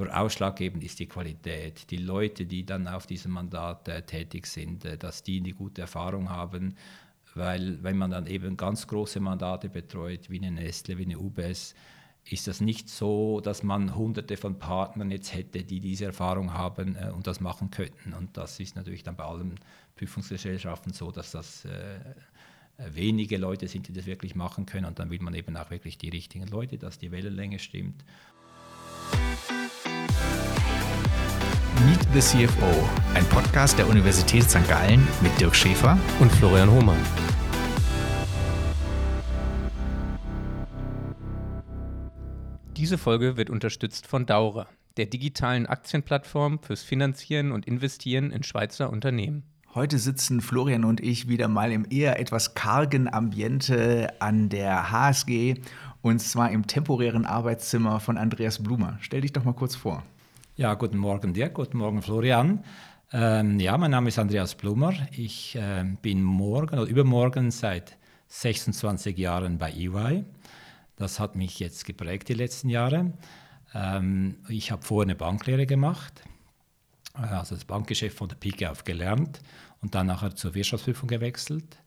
[0.00, 1.90] Aber ausschlaggebend ist die Qualität.
[1.90, 5.82] Die Leute, die dann auf diesem Mandat äh, tätig sind, äh, dass die eine gute
[5.82, 6.74] Erfahrung haben,
[7.34, 11.74] weil wenn man dann eben ganz große Mandate betreut, wie eine Nestle, wie eine UBS,
[12.24, 16.96] ist das nicht so, dass man hunderte von Partnern jetzt hätte, die diese Erfahrung haben
[16.96, 18.14] äh, und das machen könnten.
[18.14, 19.60] Und das ist natürlich dann bei allen
[19.96, 22.00] Prüfungsgesellschaften so, dass das äh,
[22.78, 24.86] wenige Leute sind, die das wirklich machen können.
[24.86, 28.02] Und dann will man eben auch wirklich die richtigen Leute, dass die Wellenlänge stimmt.
[32.12, 32.66] The CFO,
[33.14, 34.68] ein Podcast der Universität St.
[34.68, 36.98] Gallen mit Dirk Schäfer und Florian Hohmann.
[42.76, 48.90] Diese Folge wird unterstützt von Daura, der digitalen Aktienplattform fürs Finanzieren und Investieren in Schweizer
[48.90, 49.44] Unternehmen.
[49.76, 55.60] Heute sitzen Florian und ich wieder mal im eher etwas kargen Ambiente an der HSG
[56.02, 58.98] und zwar im temporären Arbeitszimmer von Andreas Blumer.
[59.00, 60.02] Stell dich doch mal kurz vor.
[60.60, 62.62] Ja, guten Morgen Dirk, guten Morgen Florian.
[63.14, 64.92] Ähm, ja, mein Name ist Andreas Blumer.
[65.10, 67.96] Ich äh, bin morgen oder übermorgen seit
[68.28, 70.22] 26 Jahren bei EY.
[70.96, 73.14] Das hat mich jetzt geprägt die letzten Jahre.
[73.72, 76.24] Ähm, ich habe vorher eine Banklehre gemacht,
[77.16, 79.40] äh, also das Bankgeschäft von der Pike auf gelernt
[79.80, 81.78] und dann nachher zur Wirtschaftsprüfung gewechselt.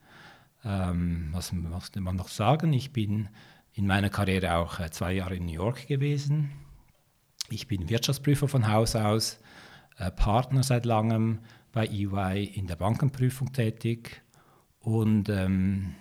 [0.66, 2.74] Ähm, was muss man noch sagen?
[2.74, 3.30] Ich bin
[3.76, 6.63] in meiner Karriere auch äh, zwei Jahre in New York gewesen.
[7.54, 9.38] Ich bin Wirtschaftsprüfer von Haus aus,
[10.00, 11.38] äh, Partner seit langem
[11.72, 14.24] bei EY in der Bankenprüfung tätig
[14.80, 15.94] und ähm,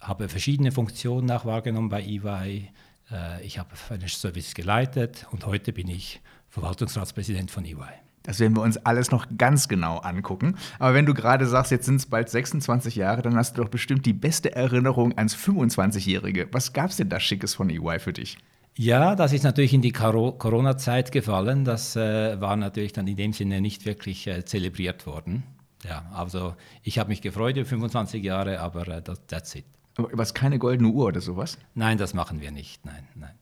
[0.00, 2.70] habe verschiedene Funktionen auch wahrgenommen bei EY.
[3.10, 7.76] Äh, ich habe Financial Service geleitet und heute bin ich Verwaltungsratspräsident von EY.
[8.22, 10.56] Das werden wir uns alles noch ganz genau angucken.
[10.78, 13.68] Aber wenn du gerade sagst, jetzt sind es bald 26 Jahre, dann hast du doch
[13.68, 16.48] bestimmt die beste Erinnerung ans 25-Jährige.
[16.50, 18.38] Was gab es denn da Schickes von EY für dich?
[18.76, 21.64] Ja, das ist natürlich in die Corona-Zeit gefallen.
[21.64, 25.42] Das äh, war natürlich dann in dem Sinne nicht wirklich äh, zelebriert worden.
[25.84, 29.64] Ja, also ich habe mich gefreut über 25 Jahre, aber äh, das, that's it.
[29.96, 31.58] Aber was, keine goldene Uhr oder sowas?
[31.74, 32.84] Nein, das machen wir nicht.
[32.86, 33.34] Nein, nein.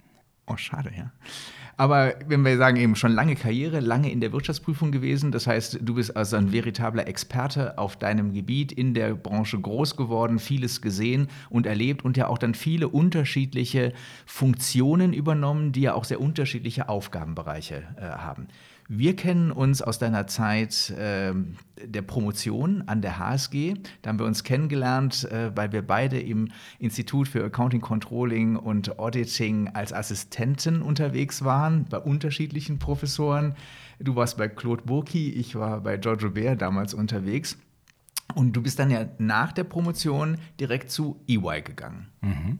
[0.46, 1.12] Oh, schade, ja.
[1.80, 5.78] Aber wenn wir sagen, eben schon lange Karriere, lange in der Wirtschaftsprüfung gewesen, das heißt,
[5.80, 10.82] du bist also ein veritabler Experte auf deinem Gebiet, in der Branche groß geworden, vieles
[10.82, 13.94] gesehen und erlebt und ja auch dann viele unterschiedliche
[14.26, 18.48] Funktionen übernommen, die ja auch sehr unterschiedliche Aufgabenbereiche äh, haben.
[18.92, 21.32] Wir kennen uns aus deiner Zeit äh,
[21.80, 23.74] der Promotion an der HSG.
[24.02, 26.48] Da haben wir uns kennengelernt, äh, weil wir beide im
[26.80, 33.54] Institut für Accounting, Controlling und Auditing als Assistenten unterwegs waren, bei unterschiedlichen Professoren.
[34.00, 37.58] Du warst bei Claude Burki, ich war bei Giorgio Bär damals unterwegs.
[38.34, 42.08] Und du bist dann ja nach der Promotion direkt zu EY gegangen.
[42.22, 42.58] Mhm.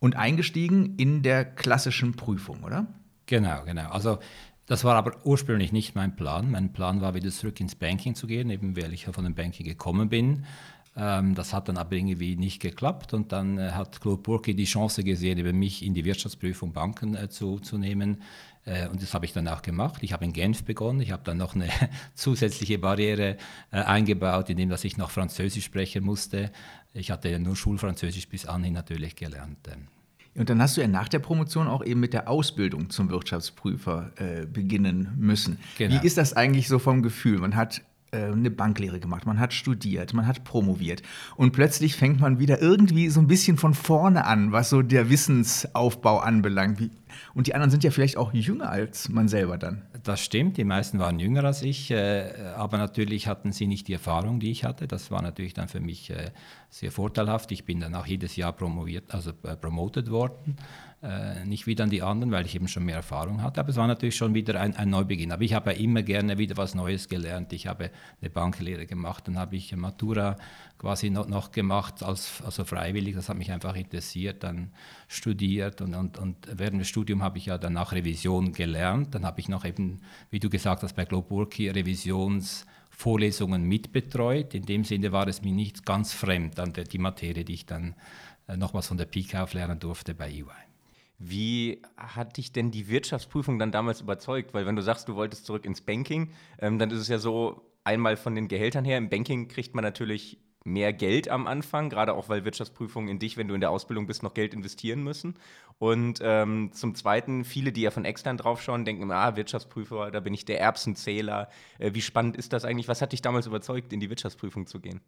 [0.00, 2.88] Und eingestiegen in der klassischen Prüfung, oder?
[3.28, 3.90] Genau, genau.
[3.90, 4.18] Also
[4.68, 6.50] das war aber ursprünglich nicht mein Plan.
[6.50, 9.34] Mein Plan war, wieder zurück ins Banking zu gehen, eben weil ich ja von dem
[9.34, 10.44] Banking gekommen bin.
[10.94, 14.64] Ähm, das hat dann aber irgendwie nicht geklappt und dann äh, hat Claude Burki die
[14.64, 18.22] Chance gesehen, über mich in die Wirtschaftsprüfung Banken äh, zu, zu nehmen.
[18.66, 20.02] Äh, und das habe ich dann auch gemacht.
[20.02, 21.00] Ich habe in Genf begonnen.
[21.00, 21.68] Ich habe dann noch eine
[22.14, 23.38] zusätzliche Barriere
[23.70, 26.50] eingebaut, indem dass ich noch Französisch sprechen musste.
[26.92, 29.66] Ich hatte nur Schulfranzösisch bis anhin natürlich gelernt.
[30.34, 34.12] Und dann hast du ja nach der Promotion auch eben mit der Ausbildung zum Wirtschaftsprüfer
[34.16, 35.58] äh, beginnen müssen.
[35.78, 36.00] Genau.
[36.00, 37.38] Wie ist das eigentlich so vom Gefühl?
[37.38, 41.02] Man hat äh, eine Banklehre gemacht, man hat studiert, man hat promoviert
[41.36, 45.10] und plötzlich fängt man wieder irgendwie so ein bisschen von vorne an, was so der
[45.10, 46.80] Wissensaufbau anbelangt.
[46.80, 46.90] Wie,
[47.34, 49.82] und die anderen sind ja vielleicht auch jünger als man selber dann.
[50.08, 53.92] Das stimmt, die meisten waren jünger als ich, äh, aber natürlich hatten sie nicht die
[53.92, 54.88] Erfahrung, die ich hatte.
[54.88, 56.30] Das war natürlich dann für mich äh,
[56.70, 57.52] sehr vorteilhaft.
[57.52, 60.56] Ich bin dann auch jedes Jahr promoviert, also promoted worden
[61.00, 63.60] äh, nicht wie dann die anderen, weil ich eben schon mehr Erfahrung hatte.
[63.60, 65.30] Aber es war natürlich schon wieder ein, ein Neubeginn.
[65.30, 67.52] Aber ich habe ja immer gerne wieder was Neues gelernt.
[67.52, 70.36] Ich habe eine Banklehre gemacht, dann habe ich Matura
[70.76, 73.14] quasi noch, noch gemacht, als, also freiwillig.
[73.14, 74.72] Das hat mich einfach interessiert, dann
[75.06, 79.14] studiert und, und, und während des Studiums habe ich ja danach Revision gelernt.
[79.14, 79.97] Dann habe ich noch eben,
[80.30, 84.54] wie du gesagt hast, bei Globurki Revisionsvorlesungen mitbetreut.
[84.54, 87.66] In dem Sinne war es mir nicht ganz fremd, an der, die Materie, die ich
[87.66, 87.94] dann
[88.46, 90.46] äh, nochmals von der Pike auf lernen durfte bei EY.
[91.18, 94.54] Wie hat dich denn die Wirtschaftsprüfung dann damals überzeugt?
[94.54, 96.30] Weil wenn du sagst, du wolltest zurück ins Banking,
[96.60, 99.82] ähm, dann ist es ja so, einmal von den Gehältern her, im Banking kriegt man
[99.82, 103.70] natürlich mehr Geld am Anfang, gerade auch weil Wirtschaftsprüfungen in dich, wenn du in der
[103.70, 105.34] Ausbildung bist, noch Geld investieren müssen.
[105.78, 110.34] Und ähm, zum Zweiten, viele, die ja von extern draufschauen, denken, ah, Wirtschaftsprüfer, da bin
[110.34, 111.48] ich der Erbsenzähler.
[111.78, 112.88] Äh, wie spannend ist das eigentlich?
[112.88, 115.00] Was hat dich damals überzeugt, in die Wirtschaftsprüfung zu gehen?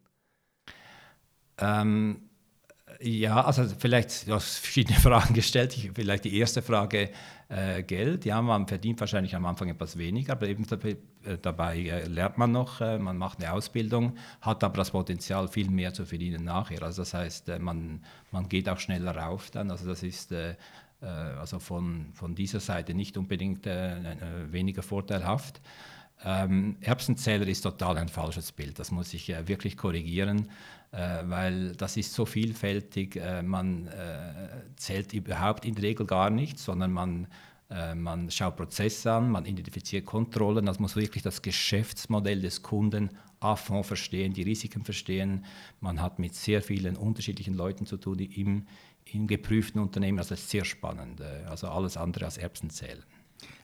[1.59, 2.30] Ähm,
[3.01, 5.77] Ja, also vielleicht, du hast verschiedene Fragen gestellt.
[5.77, 7.11] Ich, vielleicht die erste Frage,
[7.51, 8.25] äh, Geld.
[8.25, 12.39] Ja, man verdient wahrscheinlich am Anfang etwas weniger, aber eben dabei, äh, dabei äh, lernt
[12.39, 16.45] man noch, äh, man macht eine Ausbildung, hat aber das Potenzial, viel mehr zu verdienen
[16.45, 16.83] nachher.
[16.83, 19.71] Also das heißt, äh, man, man geht auch schneller rauf dann.
[19.71, 20.55] Also das ist äh,
[21.01, 25.63] also von, von dieser Seite nicht unbedingt weniger vorteilhaft.
[26.23, 28.79] Ähm, Erbsenzähler ist total ein falsches Bild.
[28.79, 30.51] Das muss ich wirklich korrigieren,
[30.93, 33.17] weil das ist so vielfältig.
[33.17, 37.29] Äh, man äh, zählt überhaupt in der Regel gar nichts, sondern man,
[37.71, 40.67] äh, man schaut Prozesse an, man identifiziert Kontrollen.
[40.67, 43.11] Das muss wirklich das Geschäftsmodell des Kunden
[43.41, 45.45] à fond verstehen, die Risiken verstehen.
[45.81, 48.67] Man hat mit sehr vielen unterschiedlichen Leuten zu tun im,
[49.13, 50.19] im geprüften Unternehmen.
[50.19, 51.21] Also das ist sehr spannend.
[51.21, 53.05] Äh, also alles andere als Erbsenzählen.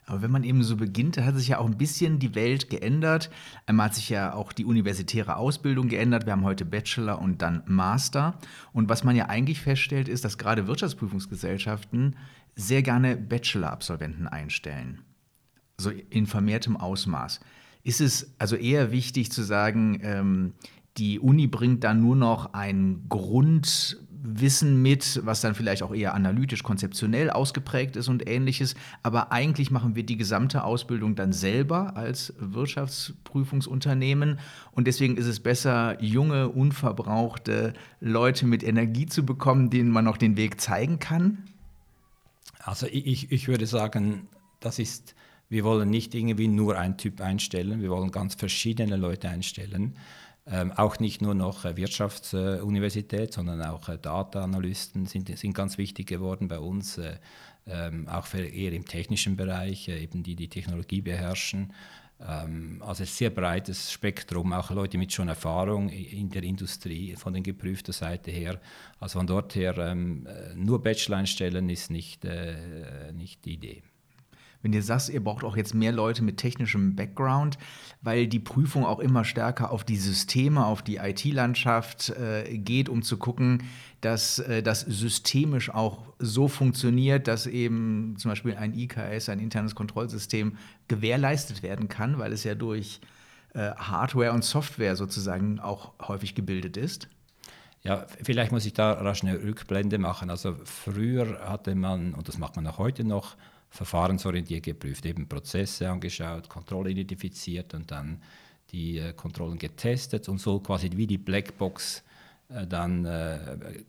[0.07, 3.29] Aber wenn man eben so beginnt, hat sich ja auch ein bisschen die Welt geändert.
[3.67, 6.27] Einmal hat sich ja auch die universitäre Ausbildung geändert.
[6.27, 8.39] Wir haben heute Bachelor und dann Master.
[8.73, 12.15] Und was man ja eigentlich feststellt, ist, dass gerade Wirtschaftsprüfungsgesellschaften
[12.55, 15.03] sehr gerne Bachelor-Absolventen einstellen.
[15.77, 17.41] So in vermehrtem Ausmaß.
[17.83, 20.55] Ist es also eher wichtig zu sagen, ähm,
[20.99, 26.15] die Uni bringt dann nur noch ein Grund, Wissen mit, was dann vielleicht auch eher
[26.15, 28.75] analytisch, konzeptionell ausgeprägt ist und ähnliches.
[29.03, 34.41] Aber eigentlich machen wir die gesamte Ausbildung dann selber als Wirtschaftsprüfungsunternehmen.
[34.73, 40.17] Und deswegen ist es besser, junge, unverbrauchte Leute mit Energie zu bekommen, denen man noch
[40.17, 41.45] den Weg zeigen kann.
[42.65, 44.27] Also ich, ich würde sagen,
[44.59, 45.15] das ist,
[45.49, 49.95] wir wollen nicht irgendwie nur einen Typ einstellen, wir wollen ganz verschiedene Leute einstellen.
[50.49, 56.07] Ähm, auch nicht nur noch äh, Wirtschaftsuniversität, sondern auch äh, Data-Analysten sind, sind ganz wichtig
[56.07, 57.17] geworden bei uns, äh,
[57.67, 61.73] ähm, auch für eher im technischen Bereich, äh, eben die die Technologie beherrschen.
[62.21, 67.33] Ähm, also ein sehr breites Spektrum, auch Leute mit schon Erfahrung in der Industrie von
[67.33, 68.61] der geprüften Seite her.
[69.01, 73.83] Also von dort her ähm, äh, nur Bachelor einstellen ist nicht, äh, nicht die Idee
[74.67, 77.57] wenn ihr sagst, ihr braucht auch jetzt mehr Leute mit technischem Background,
[78.03, 83.03] weil die Prüfung auch immer stärker auf die Systeme, auf die IT-Landschaft äh, geht, um
[83.03, 83.63] zu gucken,
[84.01, 89.77] dass äh, das systemisch auch so funktioniert, dass eben zum Beispiel ein IKS, ein internes
[89.77, 90.57] Kontrollsystem,
[90.89, 93.01] gewährleistet werden kann, weil es ja durch
[93.55, 97.09] äh, Hardware und Software sozusagen auch häufig gebildet ist.
[97.85, 100.29] Ja, vielleicht muss ich da rasch eine Rückblende machen.
[100.29, 103.37] Also früher hatte man, und das macht man auch heute noch,
[103.77, 108.23] verfahrensorientiert geprüft, eben Prozesse angeschaut, Kontrolle identifiziert und dann
[108.71, 112.03] die äh, Kontrollen getestet und so quasi wie die Blackbox
[112.49, 113.39] äh, dann äh,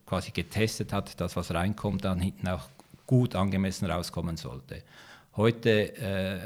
[0.05, 2.67] quasi getestet hat, dass was reinkommt, dann hinten auch
[3.05, 4.83] gut angemessen rauskommen sollte.
[5.35, 6.39] Heute äh,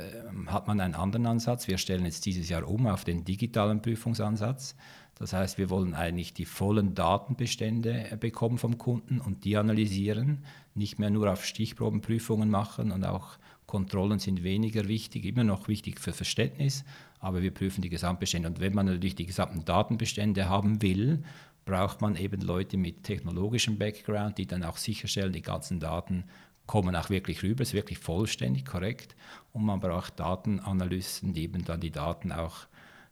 [0.47, 1.67] hat man einen anderen Ansatz.
[1.67, 4.75] Wir stellen jetzt dieses Jahr um auf den digitalen Prüfungsansatz.
[5.21, 10.39] Das heißt, wir wollen eigentlich die vollen Datenbestände bekommen vom Kunden und die analysieren,
[10.73, 13.37] nicht mehr nur auf Stichprobenprüfungen machen und auch
[13.67, 16.83] Kontrollen sind weniger wichtig, immer noch wichtig für Verständnis,
[17.19, 18.49] aber wir prüfen die Gesamtbestände.
[18.49, 21.23] Und wenn man natürlich die gesamten Datenbestände haben will,
[21.65, 26.23] braucht man eben Leute mit technologischem Background, die dann auch sicherstellen, die ganzen Daten
[26.65, 29.15] kommen auch wirklich rüber, ist wirklich vollständig korrekt.
[29.53, 32.65] Und man braucht Datenanalysten, die eben dann die Daten auch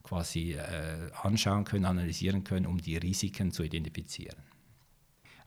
[0.10, 4.38] quasi äh, anschauen können, analysieren können, um die Risiken zu identifizieren.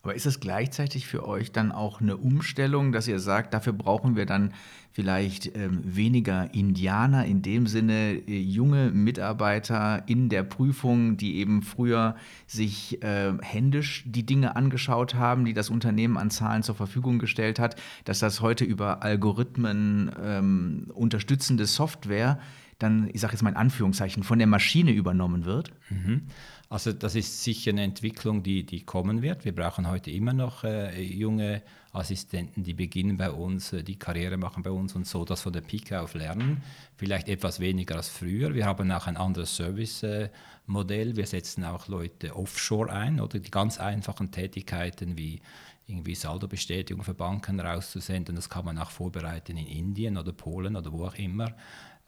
[0.03, 4.17] Aber ist es gleichzeitig für euch dann auch eine Umstellung, dass ihr sagt, dafür brauchen
[4.17, 4.53] wir dann
[4.91, 11.63] vielleicht ähm, weniger Indianer, in dem Sinne äh, junge Mitarbeiter in der Prüfung, die eben
[11.63, 12.17] früher
[12.49, 17.61] sich äh, händisch die Dinge angeschaut haben, die das Unternehmen an Zahlen zur Verfügung gestellt
[17.61, 22.41] hat, dass das heute über Algorithmen ähm, unterstützende Software
[22.83, 25.71] dann, ich sage jetzt mal in Anführungszeichen, von der Maschine übernommen wird?
[25.91, 26.23] Mhm.
[26.69, 29.45] Also das ist sicher eine Entwicklung, die, die kommen wird.
[29.45, 31.63] Wir brauchen heute immer noch äh, junge
[31.93, 35.53] Assistenten, die beginnen bei uns, äh, die Karriere machen bei uns und so das von
[35.53, 36.63] der Pike auf lernen.
[36.97, 38.55] Vielleicht etwas weniger als früher.
[38.55, 41.11] Wir haben auch ein anderes Service-Modell.
[41.11, 45.43] Äh, Wir setzen auch Leute offshore ein oder die ganz einfachen Tätigkeiten wie
[45.87, 48.35] irgendwie Saldobestätigung für Banken rauszusenden.
[48.35, 51.55] Das kann man auch vorbereiten in Indien oder Polen oder wo auch immer.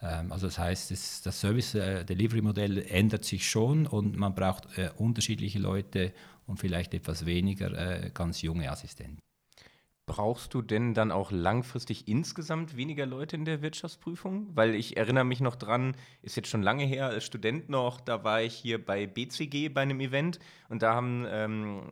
[0.05, 4.91] Ähm, also das heißt, das, das Service-Delivery-Modell äh, ändert sich schon und man braucht äh,
[4.97, 6.13] unterschiedliche Leute
[6.47, 9.19] und vielleicht etwas weniger äh, ganz junge Assistenten.
[10.07, 14.49] Brauchst du denn dann auch langfristig insgesamt weniger Leute in der Wirtschaftsprüfung?
[14.55, 18.23] Weil ich erinnere mich noch dran, ist jetzt schon lange her, als Student noch, da
[18.23, 21.85] war ich hier bei BCG bei einem Event und da haben, ähm,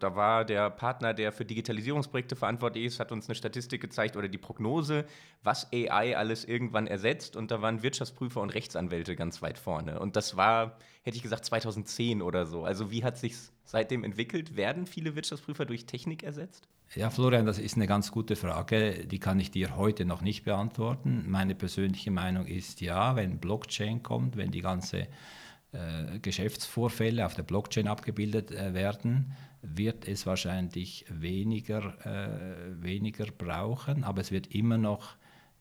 [0.00, 4.26] da war der Partner, der für Digitalisierungsprojekte verantwortlich ist, hat uns eine Statistik gezeigt oder
[4.26, 5.04] die Prognose,
[5.44, 10.00] was AI alles irgendwann ersetzt und da waren Wirtschaftsprüfer und Rechtsanwälte ganz weit vorne.
[10.00, 12.64] Und das war, hätte ich gesagt, 2010 oder so.
[12.64, 14.56] Also wie hat sich seitdem entwickelt?
[14.56, 16.68] Werden viele Wirtschaftsprüfer durch Technik ersetzt?
[16.94, 19.06] Ja, Florian, das ist eine ganz gute Frage.
[19.06, 21.24] Die kann ich dir heute noch nicht beantworten.
[21.28, 25.06] Meine persönliche Meinung ist ja, wenn Blockchain kommt, wenn die ganzen
[25.72, 34.04] äh, Geschäftsvorfälle auf der Blockchain abgebildet äh, werden, wird es wahrscheinlich weniger, äh, weniger brauchen,
[34.04, 35.16] aber es wird immer noch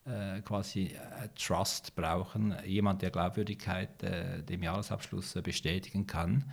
[0.05, 6.51] äh, quasi äh, Trust brauchen, jemand, der Glaubwürdigkeit äh, dem Jahresabschluss bestätigen kann.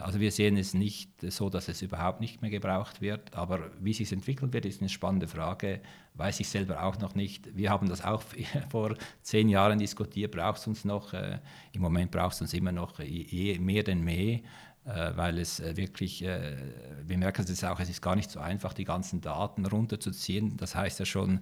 [0.00, 3.92] Also wir sehen es nicht so, dass es überhaupt nicht mehr gebraucht wird, aber wie
[3.92, 5.80] sich entwickeln wird, ist eine spannende Frage,
[6.14, 7.56] weiß ich selber auch noch nicht.
[7.56, 8.22] Wir haben das auch
[8.70, 11.38] vor zehn Jahren diskutiert, braucht es uns noch, äh,
[11.72, 14.40] im Moment braucht es uns immer noch mehr denn mehr,
[14.84, 18.72] äh, weil es äh, wirklich, wir merken es auch, es ist gar nicht so einfach,
[18.72, 20.56] die ganzen Daten runterzuziehen.
[20.56, 21.38] Das heißt ja schon,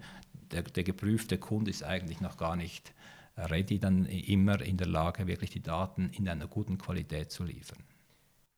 [0.51, 2.93] der, der geprüfte Kunde ist eigentlich noch gar nicht
[3.39, 7.79] ready, dann immer in der Lage, wirklich die Daten in einer guten Qualität zu liefern.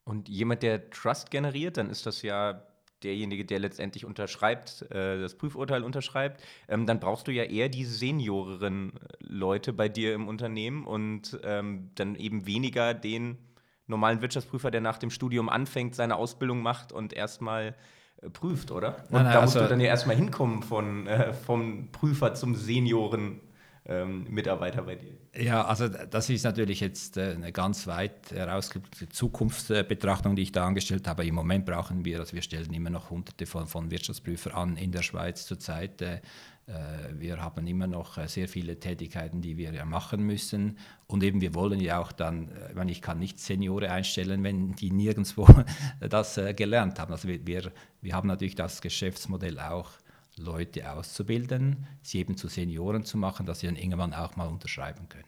[0.04, 2.62] Und jemand, der Trust generiert, dann ist das ja
[3.02, 7.84] derjenige, der letztendlich unterschreibt, äh, das Prüfurteil unterschreibt, ähm, dann brauchst du ja eher die
[7.84, 13.38] senioreren Leute bei dir im Unternehmen und ähm, dann eben weniger den
[13.87, 17.75] normalen Wirtschaftsprüfer, der nach dem Studium anfängt, seine Ausbildung macht und erstmal
[18.23, 18.96] äh, prüft, oder?
[19.04, 22.34] Und nein, nein, da musst also, du dann ja erstmal hinkommen von, äh, vom Prüfer
[22.34, 23.40] zum Senioren
[23.87, 25.12] ähm, Mitarbeiter bei dir?
[25.37, 30.67] Ja, also das ist natürlich jetzt äh, eine ganz weit herausgebliebene Zukunftsbetrachtung, die ich da
[30.67, 31.26] angestellt habe.
[31.26, 34.91] Im Moment brauchen wir, also wir stellen immer noch hunderte von, von Wirtschaftsprüfern an in
[34.91, 36.00] der Schweiz zurzeit.
[36.00, 36.21] Äh,
[36.67, 36.73] äh,
[37.12, 40.79] wir haben immer noch sehr viele Tätigkeiten, die wir ja machen müssen.
[41.07, 44.75] Und eben, wir wollen ja auch dann, ich, meine, ich kann nicht Seniore einstellen, wenn
[44.76, 45.47] die nirgendwo
[46.00, 47.12] das gelernt haben.
[47.12, 49.91] Also wir, wir haben natürlich das Geschäftsmodell auch
[50.37, 55.09] Leute auszubilden, sie eben zu Senioren zu machen, dass sie dann irgendwann auch mal unterschreiben
[55.09, 55.25] können.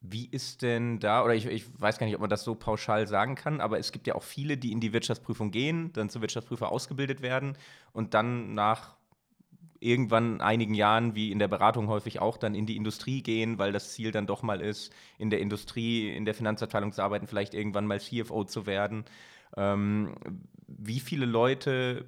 [0.00, 3.08] Wie ist denn da, oder ich, ich, weiß gar nicht, ob man das so pauschal
[3.08, 6.22] sagen kann, aber es gibt ja auch viele, die in die Wirtschaftsprüfung gehen, dann zum
[6.22, 7.56] Wirtschaftsprüfer ausgebildet werden
[7.92, 8.96] und dann nach
[9.80, 13.72] irgendwann einigen Jahren, wie in der Beratung häufig auch, dann in die Industrie gehen, weil
[13.72, 17.54] das Ziel dann doch mal ist, in der Industrie, in der Finanzabteilung zu arbeiten, vielleicht
[17.54, 19.04] irgendwann mal CFO zu werden.
[19.56, 20.14] Ähm,
[20.66, 22.04] wie viele Leute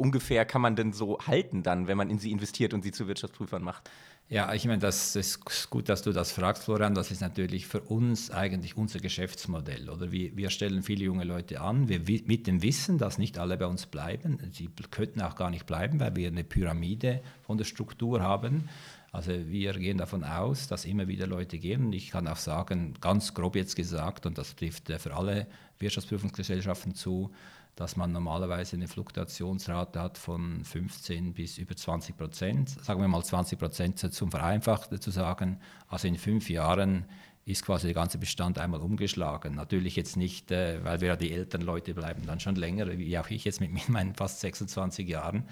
[0.00, 3.06] ungefähr kann man denn so halten dann, wenn man in sie investiert und sie zu
[3.06, 3.90] Wirtschaftsprüfern macht?
[4.30, 6.94] Ja, ich meine, das ist gut, dass du das fragst, Florian.
[6.94, 9.90] Das ist natürlich für uns eigentlich unser Geschäftsmodell.
[9.90, 13.56] Oder wir, wir stellen viele junge Leute an, wir, mit dem Wissen, dass nicht alle
[13.56, 14.38] bei uns bleiben.
[14.52, 18.68] Sie könnten auch gar nicht bleiben, weil wir eine Pyramide von der Struktur haben.
[19.10, 21.86] Also wir gehen davon aus, dass immer wieder Leute gehen.
[21.86, 25.48] Und ich kann auch sagen, ganz grob jetzt gesagt, und das trifft für alle
[25.80, 27.32] Wirtschaftsprüfungsgesellschaften zu,
[27.80, 32.68] dass man normalerweise eine Fluktuationsrate hat von 15 bis über 20 Prozent.
[32.68, 35.58] Sagen wir mal 20 Prozent zum Vereinfachten zu sagen.
[35.88, 37.06] Also in fünf Jahren
[37.46, 39.54] ist quasi der ganze Bestand einmal umgeschlagen.
[39.54, 43.18] Natürlich jetzt nicht, äh, weil wir ja die älteren Leute bleiben dann schon länger, wie
[43.18, 45.48] auch ich jetzt mit meinen fast 26 Jahren.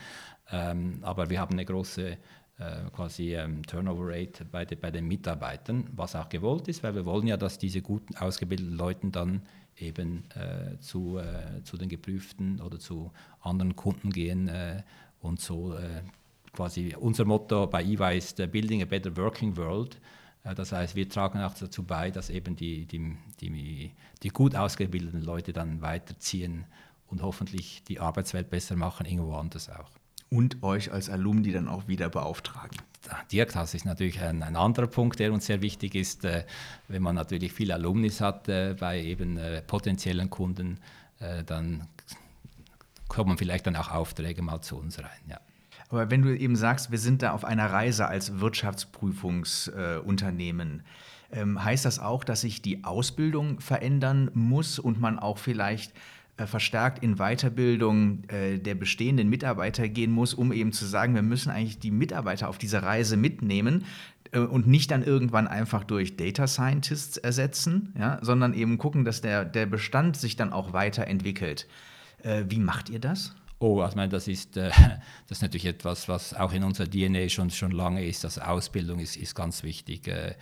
[0.51, 2.17] Ähm, aber wir haben eine große äh,
[2.93, 7.07] quasi ähm, Turnover Rate bei, de, bei den Mitarbeitern, was auch gewollt ist, weil wir
[7.07, 9.41] wollen ja, dass diese guten ausgebildeten Leute dann
[9.81, 14.83] eben äh, zu, äh, zu den Geprüften oder zu anderen Kunden gehen äh,
[15.21, 16.03] und so äh,
[16.53, 20.01] quasi unser Motto bei EY ist äh, Building a Better Working World.
[20.45, 23.93] Äh, das heißt, wir tragen auch dazu bei, dass eben die, die, die,
[24.23, 26.65] die gut ausgebildeten Leute dann weiterziehen
[27.07, 29.91] und hoffentlich die Arbeitswelt besser machen, irgendwo anders auch
[30.31, 32.77] und euch als Alumni dann auch wieder beauftragen.
[33.31, 36.45] Dirk, das ist natürlich ein, ein, anderer Punkt, der uns sehr wichtig ist, äh,
[36.88, 40.79] wenn man natürlich viele Alumnis hat äh, bei eben äh, potenziellen Kunden,
[41.21, 41.87] äh, dann
[43.09, 45.09] kommen vielleicht dann auch Aufträge mal zu uns rein.
[45.29, 45.41] Ja.
[45.88, 50.83] Aber wenn du eben sagst, wir sind da auf einer Reise als Wirtschaftsprüfungsunternehmen,
[51.33, 55.93] ähm, heißt das auch, dass sich die Ausbildung verändern muss und man auch vielleicht
[56.47, 61.50] verstärkt in Weiterbildung äh, der bestehenden Mitarbeiter gehen muss, um eben zu sagen, wir müssen
[61.50, 63.85] eigentlich die Mitarbeiter auf diese Reise mitnehmen
[64.33, 69.21] äh, und nicht dann irgendwann einfach durch Data Scientists ersetzen, ja, sondern eben gucken, dass
[69.21, 71.66] der, der Bestand sich dann auch weiterentwickelt.
[72.23, 73.35] Äh, wie macht ihr das?
[73.61, 74.71] Oh, also ich meine, das ist, äh,
[75.28, 78.25] das ist natürlich etwas, was auch in unserer DNA schon, schon lange ist.
[78.25, 80.07] Also Ausbildung ist, ist ganz wichtig.
[80.07, 80.35] Äh,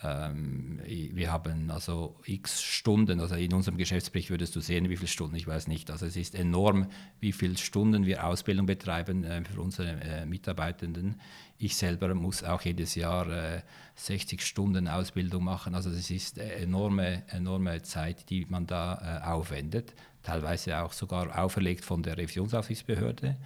[0.00, 5.08] Ähm, wir haben also x Stunden, also in unserem Geschäftsbericht würdest du sehen, wie viele
[5.08, 5.90] Stunden, ich weiß nicht.
[5.90, 6.86] Also es ist enorm,
[7.18, 11.20] wie viele Stunden wir Ausbildung betreiben äh, für unsere äh, Mitarbeitenden.
[11.58, 13.62] Ich selber muss auch jedes Jahr äh,
[13.96, 15.74] 60 Stunden Ausbildung machen.
[15.74, 21.84] Also es ist enorme, enorme Zeit, die man da äh, aufwendet, teilweise auch sogar auferlegt
[21.84, 23.36] von der Revisionsaufsichtsbehörde.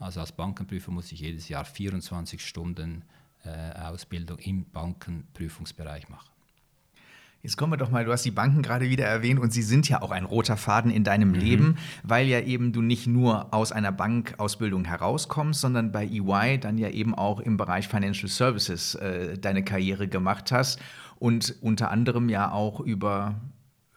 [0.00, 6.30] Also als Bankenprüfer muss ich jedes Jahr 24 Stunden äh, Ausbildung im Bankenprüfungsbereich machen.
[7.42, 9.88] Jetzt kommen wir doch mal, du hast die Banken gerade wieder erwähnt und sie sind
[9.88, 11.34] ja auch ein roter Faden in deinem mhm.
[11.34, 16.76] Leben, weil ja eben du nicht nur aus einer Bankausbildung herauskommst, sondern bei EY dann
[16.76, 20.80] ja eben auch im Bereich Financial Services äh, deine Karriere gemacht hast
[21.18, 23.40] und unter anderem ja auch über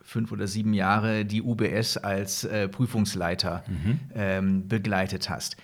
[0.02, 4.00] fünf oder sieben Jahre die UBS als äh, Prüfungsleiter mhm.
[4.16, 5.58] ähm, begleitet hast.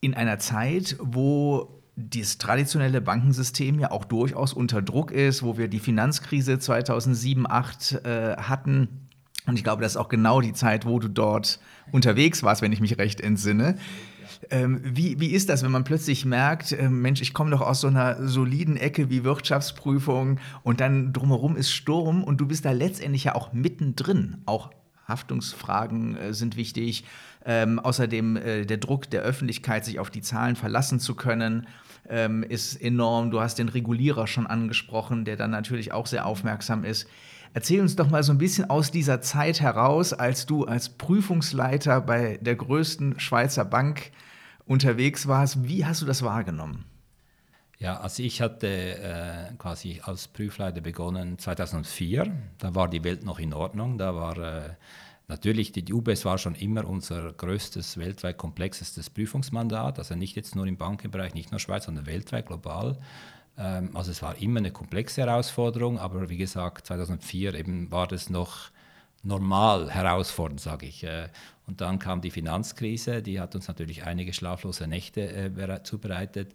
[0.00, 5.68] In einer Zeit, wo das traditionelle Bankensystem ja auch durchaus unter Druck ist, wo wir
[5.68, 9.08] die Finanzkrise 2007, 2008 äh, hatten.
[9.46, 11.58] Und ich glaube, das ist auch genau die Zeit, wo du dort
[11.90, 13.76] unterwegs warst, wenn ich mich recht entsinne.
[14.50, 17.80] Ähm, wie, wie ist das, wenn man plötzlich merkt, äh, Mensch, ich komme doch aus
[17.80, 22.72] so einer soliden Ecke wie Wirtschaftsprüfung und dann drumherum ist Sturm und du bist da
[22.72, 24.38] letztendlich ja auch mittendrin.
[24.46, 24.70] Auch
[25.12, 27.04] Haftungsfragen äh, sind wichtig.
[27.44, 31.66] Ähm, außerdem äh, der Druck der Öffentlichkeit, sich auf die Zahlen verlassen zu können,
[32.08, 33.30] ähm, ist enorm.
[33.30, 37.08] Du hast den Regulierer schon angesprochen, der dann natürlich auch sehr aufmerksam ist.
[37.54, 42.00] Erzähl uns doch mal so ein bisschen aus dieser Zeit heraus, als du als Prüfungsleiter
[42.00, 44.10] bei der größten Schweizer Bank
[44.64, 45.68] unterwegs warst.
[45.68, 46.86] Wie hast du das wahrgenommen?
[47.82, 52.32] Ja, also ich hatte äh, quasi als Prüfleiter begonnen 2004.
[52.58, 53.98] Da war die Welt noch in Ordnung.
[53.98, 54.70] Da war äh,
[55.28, 60.66] Natürlich, die UBS war schon immer unser größtes, weltweit komplexestes Prüfungsmandat, also nicht jetzt nur
[60.66, 62.98] im Bankenbereich, nicht nur Schweiz, sondern weltweit, global.
[63.56, 68.28] Ähm, also es war immer eine komplexe Herausforderung, aber wie gesagt, 2004 eben war das
[68.28, 68.70] noch
[69.22, 71.02] normal herausfordernd, sage ich.
[71.04, 71.28] Äh,
[71.66, 76.54] und dann kam die Finanzkrise, die hat uns natürlich einige schlaflose Nächte äh, zubereitet.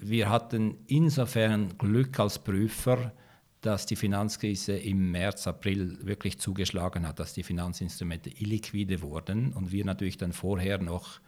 [0.00, 3.12] Wir hatten insofern Glück als Prüfer,
[3.60, 9.72] dass die Finanzkrise im März, April wirklich zugeschlagen hat, dass die Finanzinstrumente illiquide wurden und
[9.72, 11.20] wir natürlich dann vorher noch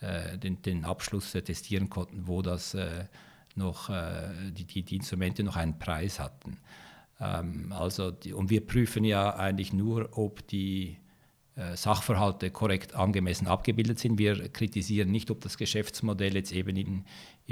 [0.00, 3.06] äh, den, den, Abschluss äh, testieren konnten, wo das äh,
[3.56, 6.58] noch, äh, die, die, die, Instrumente noch einen Preis hatten.
[7.20, 10.98] Ähm, also die, und wir prüfen ja eigentlich nur, ob die
[11.54, 14.18] äh, Sachverhalte korrekt angemessen abgebildet sind.
[14.18, 17.04] Wir kritisieren nicht, ob das Geschäftsmodell jetzt eben in,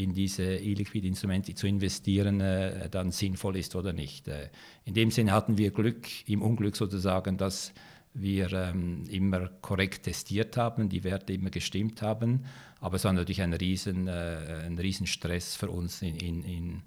[0.02, 4.28] in diese illiquide Instrumente zu investieren äh, dann sinnvoll ist oder nicht.
[4.28, 4.48] Äh,
[4.84, 7.72] in dem Sinne hatten wir Glück im Unglück sozusagen, dass
[8.12, 12.44] wir ähm, immer korrekt testiert haben, die Werte immer gestimmt haben.
[12.80, 16.82] Aber es war natürlich ein riesen, äh, ein riesen Stress für uns in, in, in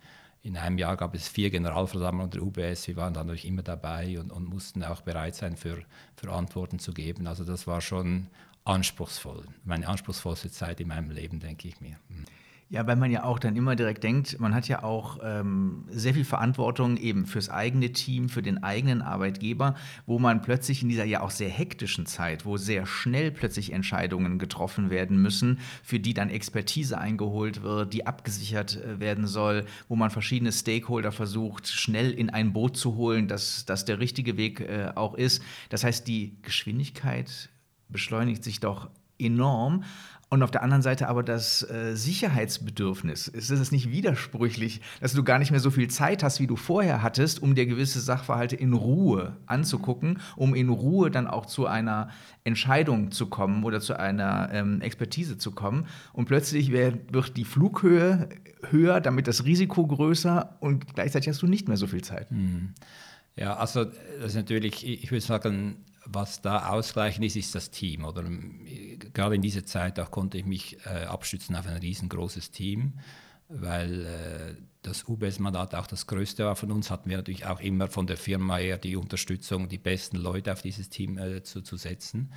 [0.45, 2.89] in einem Jahr gab es vier Generalversammlungen der UBS.
[2.89, 5.77] Wir waren dann natürlich immer dabei und, und mussten auch bereit sein, für,
[6.17, 7.27] für Antworten zu geben.
[7.27, 8.27] Also das war schon
[8.65, 9.45] anspruchsvoll.
[9.63, 11.97] Meine anspruchsvollste Zeit in meinem Leben, denke ich mir.
[12.09, 12.25] Mhm.
[12.73, 16.15] Ja, weil man ja auch dann immer direkt denkt, man hat ja auch ähm, sehr
[16.15, 19.75] viel Verantwortung eben fürs eigene Team, für den eigenen Arbeitgeber,
[20.07, 24.39] wo man plötzlich in dieser ja auch sehr hektischen Zeit, wo sehr schnell plötzlich Entscheidungen
[24.39, 29.95] getroffen werden müssen, für die dann Expertise eingeholt wird, die abgesichert äh, werden soll, wo
[29.95, 34.62] man verschiedene Stakeholder versucht, schnell in ein Boot zu holen, dass das der richtige Weg
[34.62, 35.43] äh, auch ist.
[35.69, 37.49] Das heißt, die Geschwindigkeit
[37.89, 39.83] beschleunigt sich doch enorm.
[40.33, 43.27] Und auf der anderen Seite aber das äh, Sicherheitsbedürfnis.
[43.27, 46.55] Ist es nicht widersprüchlich, dass du gar nicht mehr so viel Zeit hast, wie du
[46.55, 51.67] vorher hattest, um dir gewisse Sachverhalte in Ruhe anzugucken, um in Ruhe dann auch zu
[51.67, 52.09] einer
[52.45, 55.85] Entscheidung zu kommen oder zu einer ähm, Expertise zu kommen.
[56.13, 58.27] Und plötzlich wird, die Flughöhe
[58.71, 62.31] höher, damit das Risiko größer und gleichzeitig hast du nicht mehr so viel Zeit.
[62.31, 62.73] Hm.
[63.35, 68.03] Ja, also das ist natürlich, ich würde sagen, was da ausgleichend ist, ist das Team.
[68.05, 68.23] Oder
[69.13, 72.99] gerade in dieser Zeit auch konnte ich mich äh, abstützen auf ein riesengroßes Team,
[73.49, 77.87] weil äh, das UBS-Mandat auch das größte war von uns, hatten wir natürlich auch immer
[77.87, 81.77] von der Firma her die Unterstützung, die besten Leute auf dieses Team äh, zu, zu
[81.77, 82.33] setzen.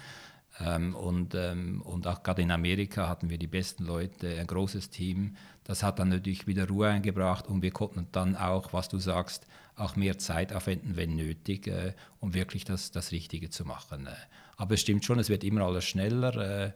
[0.60, 4.90] Ähm, und, ähm, und auch gerade in Amerika hatten wir die besten Leute, ein großes
[4.90, 5.36] Team.
[5.64, 9.46] Das hat dann natürlich wieder Ruhe eingebracht und wir konnten dann auch, was du sagst,
[9.76, 14.06] auch mehr Zeit aufwenden, wenn nötig, äh, um wirklich das, das Richtige zu machen.
[14.06, 14.10] Äh.
[14.56, 16.72] Aber es stimmt schon, es wird immer alles schneller äh,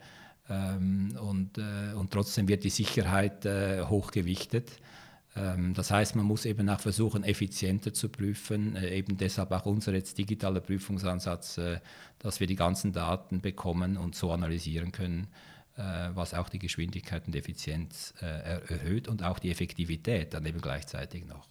[0.48, 4.70] ähm, und, äh, und trotzdem wird die Sicherheit hochgewichtet.
[5.36, 8.76] Ähm, das heißt, man muss eben auch versuchen, effizienter zu prüfen.
[8.76, 11.80] Äh, eben deshalb auch unser jetzt digitaler Prüfungsansatz, äh,
[12.18, 15.28] dass wir die ganzen Daten bekommen und so analysieren können,
[16.12, 21.48] was auch die Geschwindigkeit und Effizienz erhöht und auch die Effektivität dann eben gleichzeitig noch.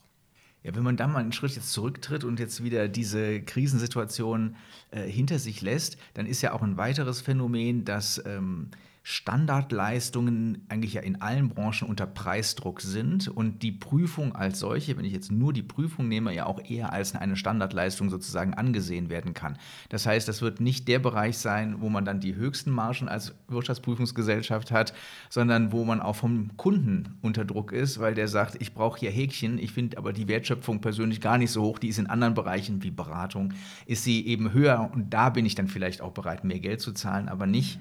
[0.64, 4.58] Ja, wenn man dann mal einen Schritt jetzt zurücktritt und jetzt wieder diese Krisensituation
[4.92, 8.70] äh, hinter sich lässt, dann ist ja auch ein weiteres Phänomen, dass ähm,
[9.12, 15.04] Standardleistungen eigentlich ja in allen Branchen unter Preisdruck sind und die Prüfung als solche, wenn
[15.04, 19.34] ich jetzt nur die Prüfung nehme, ja auch eher als eine Standardleistung sozusagen angesehen werden
[19.34, 19.58] kann.
[19.90, 23.34] Das heißt, das wird nicht der Bereich sein, wo man dann die höchsten Margen als
[23.48, 24.94] Wirtschaftsprüfungsgesellschaft hat,
[25.28, 29.10] sondern wo man auch vom Kunden unter Druck ist, weil der sagt, ich brauche hier
[29.10, 32.36] Häkchen, ich finde aber die Wertschöpfung persönlich gar nicht so hoch, die ist in anderen
[32.36, 33.56] Bereichen wie Beratung,
[33.88, 36.92] ist sie eben höher und da bin ich dann vielleicht auch bereit, mehr Geld zu
[36.92, 37.80] zahlen, aber nicht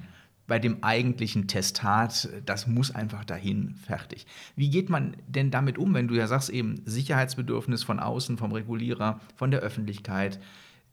[0.49, 4.27] bei dem eigentlichen Testat, das muss einfach dahin, fertig.
[4.57, 8.53] Wie geht man denn damit um, wenn du ja sagst, eben Sicherheitsbedürfnis von außen, vom
[8.53, 10.41] Regulierer, von der Öffentlichkeit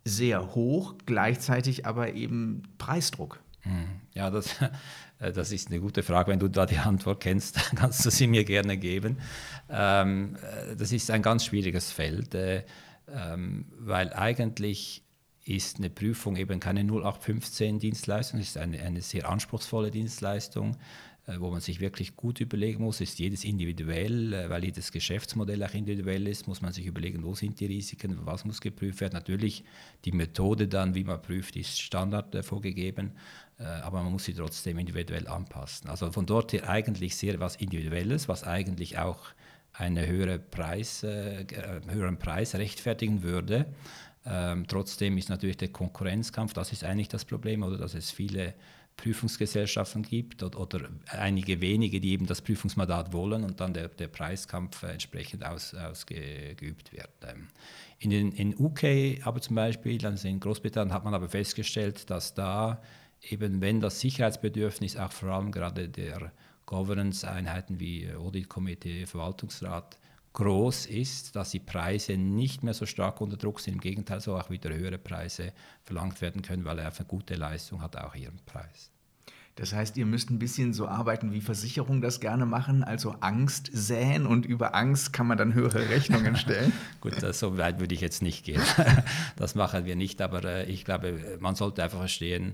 [0.04, 3.39] sehr hoch, gleichzeitig aber eben Preisdruck?
[3.62, 3.86] Hm.
[4.13, 4.62] Ja, das,
[5.20, 6.32] äh, das ist eine gute Frage.
[6.32, 9.20] Wenn du da die Antwort kennst, kannst du sie mir gerne geben.
[9.70, 12.65] Ähm, äh, das ist ein ganz schwieriges Feld, äh,
[13.08, 15.05] ähm, weil eigentlich
[15.45, 20.75] ist eine Prüfung eben keine 0815-Dienstleistung, es ist eine, eine sehr anspruchsvolle Dienstleistung,
[21.27, 25.63] äh, wo man sich wirklich gut überlegen muss, ist jedes individuell, äh, weil jedes Geschäftsmodell
[25.63, 29.13] auch individuell ist, muss man sich überlegen, wo sind die Risiken, was muss geprüft werden.
[29.13, 29.63] Natürlich
[30.03, 33.12] die Methode dann, wie man prüft, ist Standard äh, vorgegeben,
[33.58, 35.89] aber man muss sie trotzdem individuell anpassen.
[35.89, 39.29] Also von dort her eigentlich sehr was Individuelles, was eigentlich auch
[39.77, 41.45] einen höhere Preis, äh,
[41.88, 43.65] höheren Preis rechtfertigen würde.
[44.26, 48.56] Ähm, trotzdem ist natürlich der Konkurrenzkampf, das ist eigentlich das Problem, oder dass es viele
[48.98, 54.08] Prüfungsgesellschaften gibt oder, oder, einige wenige, die eben das Prüfungsmandat wollen und dann der, der
[54.08, 57.10] Preiskampf äh, entsprechend aus, ausgeübt wird.
[57.24, 57.48] Ähm,
[58.00, 62.34] in den in UK aber zum Beispiel, also in Großbritannien hat man aber festgestellt, dass
[62.34, 62.82] da
[63.22, 66.32] eben, wenn das Sicherheitsbedürfnis auch vor allem gerade der
[66.66, 70.00] Governance-Einheiten wie Audit-Komitee, Verwaltungsrat
[70.36, 73.76] groß ist, dass die Preise nicht mehr so stark unter Druck sind.
[73.76, 77.82] Im Gegenteil, so auch wieder höhere Preise verlangt werden können, weil er für gute Leistung
[77.82, 78.91] hat auch ihren Preis.
[79.56, 83.69] Das heißt, ihr müsst ein bisschen so arbeiten, wie Versicherungen das gerne machen, also Angst
[83.71, 86.74] säen und über Angst kann man dann höhere Rechnungen stellen.
[87.00, 88.62] Gut, so weit würde ich jetzt nicht gehen.
[89.38, 92.54] das machen wir nicht, aber äh, ich glaube, man sollte einfach verstehen,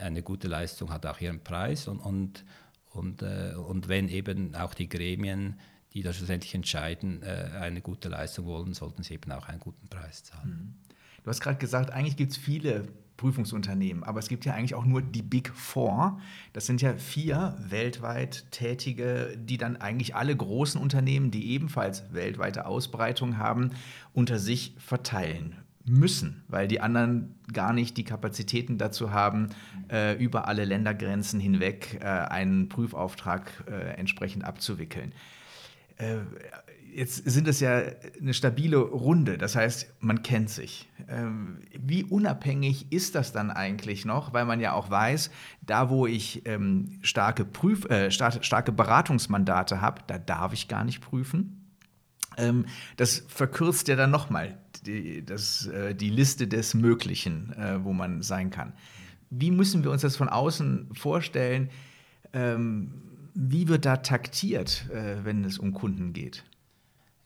[0.00, 2.44] eine gute Leistung hat auch ihren Preis und, und,
[2.90, 5.60] und, äh, und wenn eben auch die Gremien
[5.94, 9.88] die da schlussendlich entscheiden, äh, eine gute Leistung wollen, sollten sie eben auch einen guten
[9.88, 10.48] Preis zahlen.
[10.48, 10.92] Mhm.
[11.22, 14.84] Du hast gerade gesagt, eigentlich gibt es viele Prüfungsunternehmen, aber es gibt ja eigentlich auch
[14.84, 16.20] nur die Big Four.
[16.52, 22.66] Das sind ja vier weltweit tätige, die dann eigentlich alle großen Unternehmen, die ebenfalls weltweite
[22.66, 23.70] Ausbreitung haben,
[24.12, 29.50] unter sich verteilen müssen, weil die anderen gar nicht die Kapazitäten dazu haben,
[29.90, 35.12] äh, über alle Ländergrenzen hinweg äh, einen Prüfauftrag äh, entsprechend abzuwickeln.
[35.96, 36.18] Äh,
[36.94, 37.82] jetzt sind es ja
[38.20, 40.88] eine stabile Runde, das heißt, man kennt sich.
[41.08, 44.32] Ähm, wie unabhängig ist das dann eigentlich noch?
[44.32, 45.30] Weil man ja auch weiß,
[45.62, 51.00] da wo ich ähm, starke, Prüf äh, starke Beratungsmandate habe, da darf ich gar nicht
[51.00, 51.62] prüfen.
[52.36, 58.22] Ähm, das verkürzt ja dann nochmal die, äh, die Liste des Möglichen, äh, wo man
[58.22, 58.72] sein kann.
[59.30, 61.70] Wie müssen wir uns das von außen vorstellen?
[62.32, 63.01] Ähm,
[63.34, 66.44] wie wird da taktiert, äh, wenn es um Kunden geht?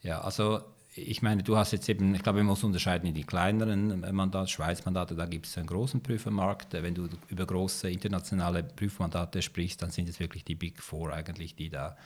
[0.02, 0.60] Ja, also
[0.94, 4.50] ich meine, du hast jetzt eben, ich glaube, man muss unterscheiden in die kleineren Mandate,
[4.50, 6.72] Schweizmandate, da gibt es einen großen Prüfermarkt.
[6.72, 11.54] Wenn du über große internationale Prüfmandate sprichst, dann sind es wirklich die Big Four eigentlich,
[11.54, 11.96] die da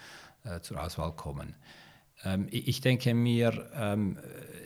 [0.45, 1.55] äh, zur Auswahl kommen.
[2.25, 4.19] Ähm, ich denke mir, ähm,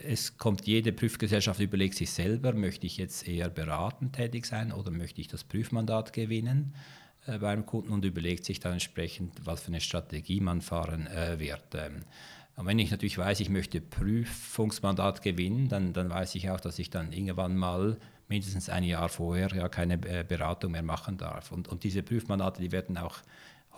[0.06, 4.90] es kommt jede Prüfgesellschaft, überlegt sich selber, möchte ich jetzt eher beratend tätig sein oder
[4.90, 6.74] möchte ich das Prüfmandat gewinnen?
[7.26, 11.38] Äh, beim Kunden und überlegt sich dann entsprechend, was für eine Strategie man fahren äh,
[11.38, 11.74] wird.
[11.74, 12.04] Ähm,
[12.56, 16.78] und wenn ich natürlich weiß, ich möchte Prüfungsmandat gewinnen, dann, dann weiß ich auch, dass
[16.78, 21.50] ich dann irgendwann mal mindestens ein Jahr vorher ja keine äh, Beratung mehr machen darf.
[21.50, 23.18] Und, und diese Prüfmandate, die werden auch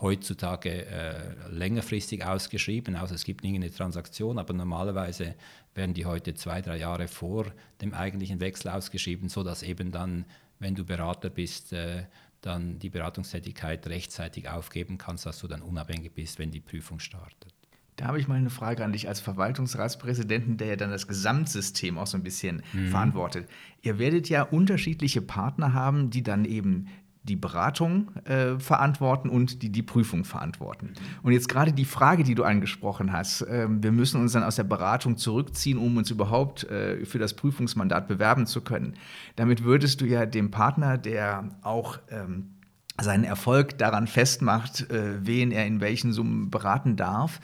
[0.01, 5.35] heutzutage äh, längerfristig ausgeschrieben, außer es gibt irgendeine Transaktion, aber normalerweise
[5.75, 7.47] werden die heute zwei, drei Jahre vor
[7.81, 10.27] dem eigentlichen Wechsel ausgeschrieben, sodass eben dann,
[10.59, 12.05] wenn du Berater bist, äh,
[12.47, 17.55] dann die Beratungstätigkeit rechtzeitig aufgeben kannst, dass du dann unabhängig bist, wenn die Prüfung startet.
[17.97, 21.97] Da habe ich mal eine Frage an dich als Verwaltungsratspräsidenten, der ja dann das Gesamtsystem
[21.97, 22.91] auch so ein bisschen mhm.
[22.91, 23.49] verantwortet.
[23.81, 26.89] Ihr werdet ja unterschiedliche Partner haben, die dann eben
[27.27, 30.93] die Beratung äh, verantworten und die die Prüfung verantworten.
[31.23, 34.57] Und jetzt gerade die Frage, die du angesprochen hast, äh, wir müssen uns dann aus
[34.57, 38.95] der Beratung zurückziehen, um uns überhaupt äh, für das Prüfungsmandat bewerben zu können.
[39.37, 42.55] Damit würdest du ja dem Partner, der auch ähm,
[43.01, 47.41] seinen Erfolg daran festmacht, äh, wen er in welchen Summen beraten darf,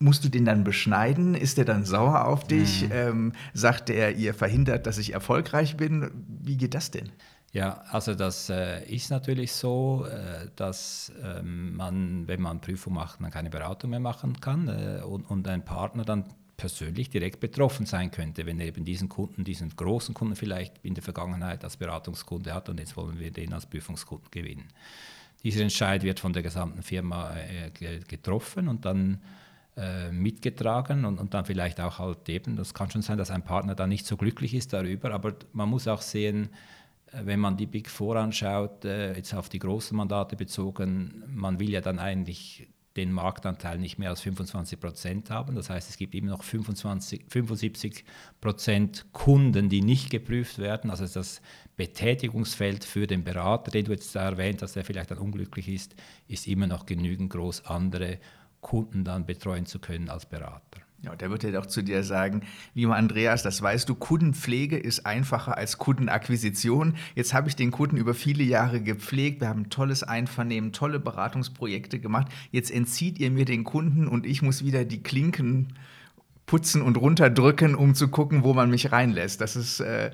[0.00, 1.34] Musst du den dann beschneiden?
[1.34, 2.84] Ist der dann sauer auf dich?
[2.84, 2.90] Mhm.
[2.92, 6.10] Ähm, sagt er, ihr verhindert, dass ich erfolgreich bin?
[6.40, 7.10] Wie geht das denn?
[7.52, 13.20] Ja, also das äh, ist natürlich so, äh, dass ähm, man, wenn man Prüfung macht,
[13.20, 16.24] man keine Beratung mehr machen kann äh, und, und ein Partner dann
[16.58, 20.92] persönlich direkt betroffen sein könnte, wenn er eben diesen Kunden, diesen großen Kunden vielleicht in
[20.92, 24.68] der Vergangenheit als Beratungskunde hat und jetzt wollen wir den als Prüfungskunden gewinnen.
[25.42, 29.22] Dieser Entscheid wird von der gesamten Firma äh, getroffen und dann
[29.76, 33.44] äh, mitgetragen und, und dann vielleicht auch halt eben, das kann schon sein, dass ein
[33.44, 36.50] Partner da nicht so glücklich ist darüber, aber man muss auch sehen,
[37.12, 41.70] wenn man die Big Four anschaut, äh, jetzt auf die großen Mandate bezogen, man will
[41.70, 42.68] ja dann eigentlich
[42.98, 45.54] den Marktanteil nicht mehr als 25 Prozent haben.
[45.54, 48.04] Das heißt, es gibt immer noch 25, 75
[48.40, 50.90] Prozent Kunden, die nicht geprüft werden.
[50.90, 51.40] Also das
[51.76, 55.94] Betätigungsfeld für den Berater, den du jetzt da erwähnt hast, der vielleicht dann unglücklich ist,
[56.26, 58.18] ist immer noch genügend groß, andere
[58.60, 60.87] Kunden dann betreuen zu können als Berater.
[61.00, 62.42] Ja, der wird ja doch zu dir sagen,
[62.74, 66.94] lieber Andreas, das weißt du, Kundenpflege ist einfacher als Kundenakquisition.
[67.14, 72.00] Jetzt habe ich den Kunden über viele Jahre gepflegt, wir haben tolles Einvernehmen, tolle Beratungsprojekte
[72.00, 72.32] gemacht.
[72.50, 75.68] Jetzt entzieht ihr mir den Kunden und ich muss wieder die Klinken
[76.46, 79.40] putzen und runterdrücken, um zu gucken, wo man mich reinlässt.
[79.40, 80.10] Das ist äh,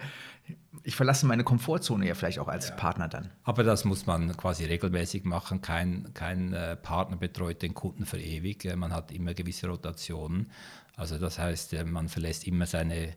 [0.84, 2.74] ich verlasse meine Komfortzone ja vielleicht auch als ja.
[2.76, 3.30] Partner dann.
[3.42, 5.62] Aber das muss man quasi regelmäßig machen.
[5.62, 8.64] Kein, kein äh, Partner betreut den Kunden für ewig.
[8.66, 10.50] Äh, man hat immer gewisse Rotationen.
[10.96, 13.14] Also das heißt, äh, man verlässt immer seine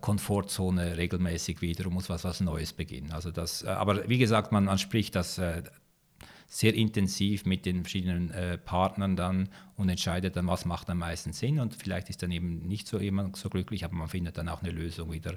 [0.00, 3.12] Komfortzone regelmäßig wieder und muss was, was Neues beginnen.
[3.12, 5.38] Also das, aber wie gesagt, man, man spricht das
[6.54, 11.32] sehr intensiv mit den verschiedenen äh, Partnern dann und entscheidet dann, was macht am meisten
[11.32, 11.58] Sinn.
[11.58, 14.62] Und vielleicht ist dann eben nicht so jemand so glücklich, aber man findet dann auch
[14.62, 15.34] eine Lösung wieder,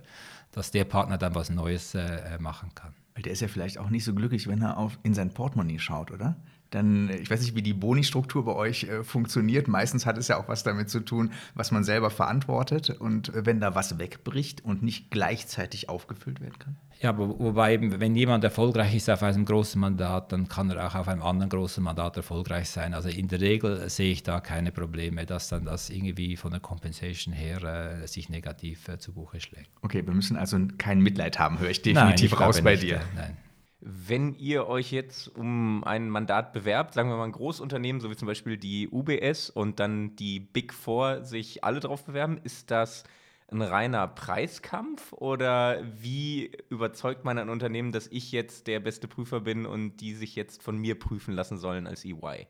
[0.51, 2.93] dass der Partner dann was Neues äh, äh machen kann.
[3.15, 5.79] Weil der ist ja vielleicht auch nicht so glücklich, wenn er auf, in sein Portemonnaie
[5.79, 6.37] schaut, oder?
[6.71, 9.67] dann, ich weiß nicht, wie die Boni-Struktur bei euch äh, funktioniert.
[9.67, 13.45] Meistens hat es ja auch was damit zu tun, was man selber verantwortet und äh,
[13.45, 16.75] wenn da was wegbricht und nicht gleichzeitig aufgefüllt werden kann.
[17.01, 20.87] Ja, aber wobei eben, wenn jemand erfolgreich ist auf einem großen Mandat, dann kann er
[20.87, 22.93] auch auf einem anderen großen Mandat erfolgreich sein.
[22.93, 26.59] Also in der Regel sehe ich da keine Probleme, dass dann das irgendwie von der
[26.59, 29.69] Compensation her äh, sich negativ äh, zu Buche schlägt.
[29.81, 32.83] Okay, wir müssen also kein Mitleid haben, höre ich definitiv nein, ich raus bei nicht,
[32.83, 33.01] dir.
[33.15, 33.37] Nein.
[33.79, 38.15] Wenn ihr euch jetzt um ein Mandat bewerbt, sagen wir mal ein Großunternehmen, so wie
[38.15, 43.03] zum Beispiel die UBS und dann die Big Four sich alle darauf bewerben, ist das
[43.49, 49.39] ein reiner Preiskampf oder wie überzeugt man ein Unternehmen, dass ich jetzt der beste Prüfer
[49.39, 52.47] bin und die sich jetzt von mir prüfen lassen sollen als EY?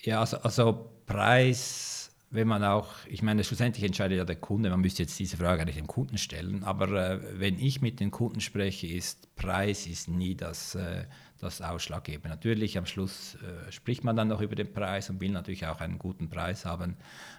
[0.00, 4.80] Ja, also, also Preis wenn man auch, ich meine, schlussendlich entscheidet ja der Kunde, man
[4.80, 8.40] müsste jetzt diese Frage eigentlich dem Kunden stellen, aber äh, wenn ich mit den Kunden
[8.40, 11.06] spreche, ist Preis ist nie das, äh,
[11.38, 12.28] das Ausschlaggebende.
[12.28, 15.80] Natürlich am Schluss äh, spricht man dann noch über den Preis und will natürlich auch
[15.80, 16.96] einen guten Preis haben,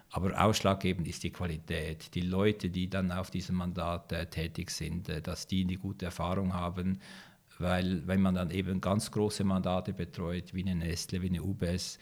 [0.10, 2.16] aber ausschlaggebend ist die Qualität.
[2.16, 6.06] Die Leute, die dann auf diesem Mandat äh, tätig sind, äh, dass die eine gute
[6.06, 7.00] Erfahrung haben,
[7.60, 12.00] weil wenn man dann eben ganz große Mandate betreut, wie eine Nestle, wie eine UBS,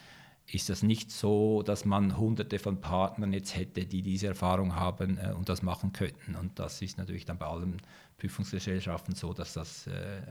[0.49, 5.17] ist das nicht so, dass man hunderte von Partnern jetzt hätte, die diese Erfahrung haben
[5.17, 6.35] äh, und das machen könnten.
[6.35, 7.81] Und das ist natürlich dann bei allen
[8.17, 10.21] Prüfungsgesellschaften so, dass das äh,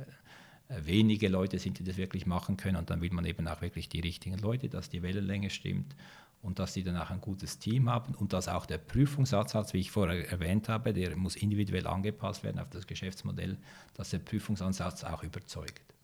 [0.68, 2.76] wenige Leute sind, die das wirklich machen können.
[2.76, 5.94] Und dann will man eben auch wirklich die richtigen Leute, dass die Wellenlänge stimmt
[6.42, 9.80] und dass sie dann auch ein gutes Team haben und dass auch der Prüfungsansatz, wie
[9.80, 13.58] ich vorher erwähnt habe, der muss individuell angepasst werden auf das Geschäftsmodell,
[13.94, 15.95] dass der Prüfungsansatz auch überzeugt.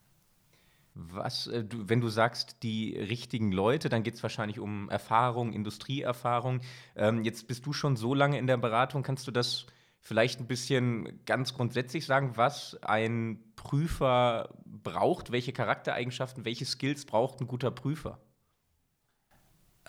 [0.94, 6.60] Was, äh, wenn du sagst, die richtigen Leute, dann geht es wahrscheinlich um Erfahrung, Industrieerfahrung.
[6.96, 9.66] Ähm, jetzt bist du schon so lange in der Beratung, kannst du das
[10.00, 17.40] vielleicht ein bisschen ganz grundsätzlich sagen, was ein Prüfer braucht, welche Charaktereigenschaften, welche Skills braucht
[17.40, 18.18] ein guter Prüfer?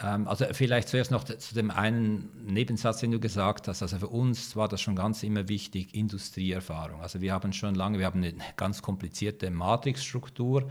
[0.02, 3.82] Ähm, also vielleicht zuerst noch zu dem einen Nebensatz, den du gesagt hast.
[3.82, 7.02] Also für uns war das schon ganz immer wichtig, Industrieerfahrung.
[7.02, 10.70] Also wir haben schon lange, wir haben eine ganz komplizierte Matrixstruktur,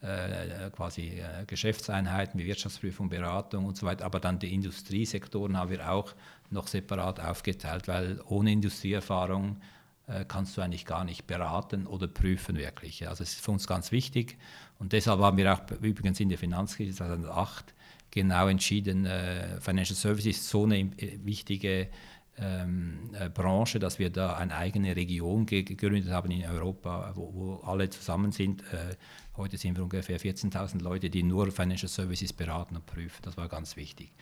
[0.00, 5.70] äh, quasi äh, Geschäftseinheiten wie Wirtschaftsprüfung, Beratung und so weiter, aber dann die Industriesektoren haben
[5.70, 6.14] wir auch
[6.50, 9.60] noch separat aufgeteilt, weil ohne Industrieerfahrung
[10.06, 13.08] äh, kannst du eigentlich gar nicht beraten oder prüfen wirklich.
[13.08, 14.36] Also es ist für uns ganz wichtig
[14.78, 17.73] und deshalb haben wir auch übrigens in der Finanzkrise 2008
[18.14, 21.88] genau entschieden, äh, Financial Services ist so eine äh, wichtige
[22.38, 27.34] ähm, äh, Branche, dass wir da eine eigene Region ge gegründet haben in Europa, wo,
[27.34, 28.62] wo alle zusammen sind.
[28.72, 28.96] Äh,
[29.36, 33.20] heute sind wir ungefähr 14.000 Leute, die nur Financial Services beraten und prüfen.
[33.22, 34.12] Das war ganz wichtig.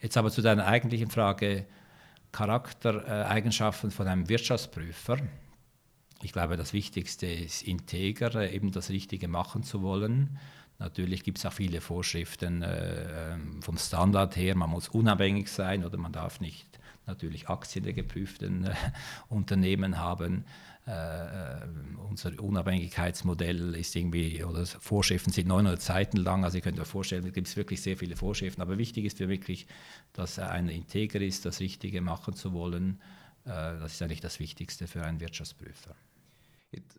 [0.00, 1.66] Jetzt aber zu deiner eigentlichen Frage,
[2.32, 5.18] Charaktereigenschaften von einem Wirtschaftsprüfer.
[6.22, 10.38] Ich glaube, das Wichtigste ist integer, eben das Richtige machen zu wollen
[10.80, 14.56] Natürlich gibt es auch viele Vorschriften äh, ähm, vom Standard her.
[14.56, 16.66] Man muss unabhängig sein oder man darf nicht
[17.06, 18.74] natürlich Aktien der geprüften äh,
[19.28, 20.46] Unternehmen haben.
[20.86, 21.60] Äh, äh,
[22.08, 27.24] unser Unabhängigkeitsmodell ist irgendwie, oder Vorschriften sind 900 Seiten lang, also ihr könnt euch vorstellen,
[27.24, 29.66] da gibt es wirklich sehr viele Vorschriften, aber wichtig ist für wirklich,
[30.14, 33.02] dass einer integer ist, das Richtige machen zu wollen.
[33.44, 35.94] Äh, das ist eigentlich das Wichtigste für einen Wirtschaftsprüfer.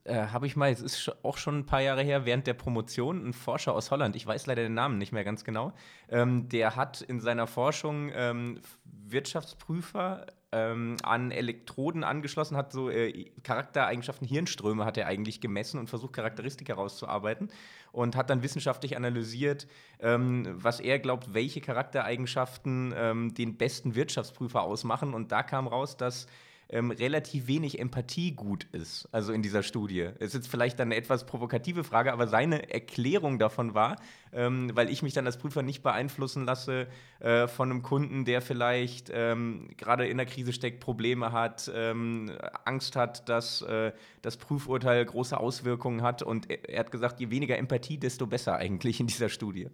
[0.04, 3.26] Äh, habe ich mal, es ist auch schon ein paar Jahre her, während der Promotion,
[3.26, 5.74] ein Forscher aus Holland, ich weiß leider den Namen nicht mehr ganz genau,
[6.10, 13.32] ähm, der hat in seiner Forschung ähm, Wirtschaftsprüfer ähm, an Elektroden angeschlossen, hat so äh,
[13.44, 17.50] Charaktereigenschaften, Hirnströme hat er eigentlich gemessen und versucht, Charakteristika herauszuarbeiten
[17.94, 19.68] und hat dann wissenschaftlich analysiert,
[20.00, 25.14] ähm, was er glaubt, welche Charaktereigenschaften ähm, den besten Wirtschaftsprüfer ausmachen.
[25.14, 26.28] Und da kam raus, dass
[26.72, 30.10] ähm, relativ wenig Empathie gut ist, also in dieser Studie.
[30.20, 33.98] Es ist jetzt vielleicht dann eine etwas provokative Frage, aber seine Erklärung davon war,
[34.32, 36.88] ähm, weil ich mich dann als Prüfer nicht beeinflussen lasse
[37.20, 42.32] äh, von einem Kunden, der vielleicht ähm, gerade in der Krise steckt, Probleme hat, ähm,
[42.64, 46.24] Angst hat, dass äh, das Prüfurteil große Auswirkungen hat.
[46.24, 49.70] Und er, er hat gesagt, je weniger Empathie, desto besser eigentlich in dieser Studie.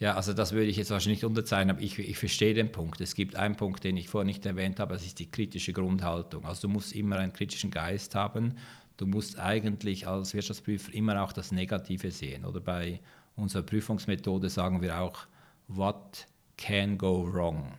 [0.00, 3.00] Ja, also das würde ich jetzt wahrscheinlich nicht unterzeichnen, aber ich, ich verstehe den Punkt.
[3.00, 6.44] Es gibt einen Punkt, den ich vorher nicht erwähnt habe, das ist die kritische Grundhaltung.
[6.44, 8.54] Also du musst immer einen kritischen Geist haben.
[8.96, 12.44] Du musst eigentlich als Wirtschaftsprüfer immer auch das Negative sehen.
[12.44, 13.00] Oder bei
[13.34, 15.26] unserer Prüfungsmethode sagen wir auch,
[15.66, 17.74] what can go wrong?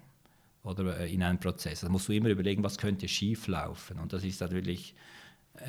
[0.63, 1.81] Oder äh, in einem Prozess.
[1.81, 3.97] Da musst du immer überlegen, was könnte schief laufen.
[3.97, 4.93] Und das ist natürlich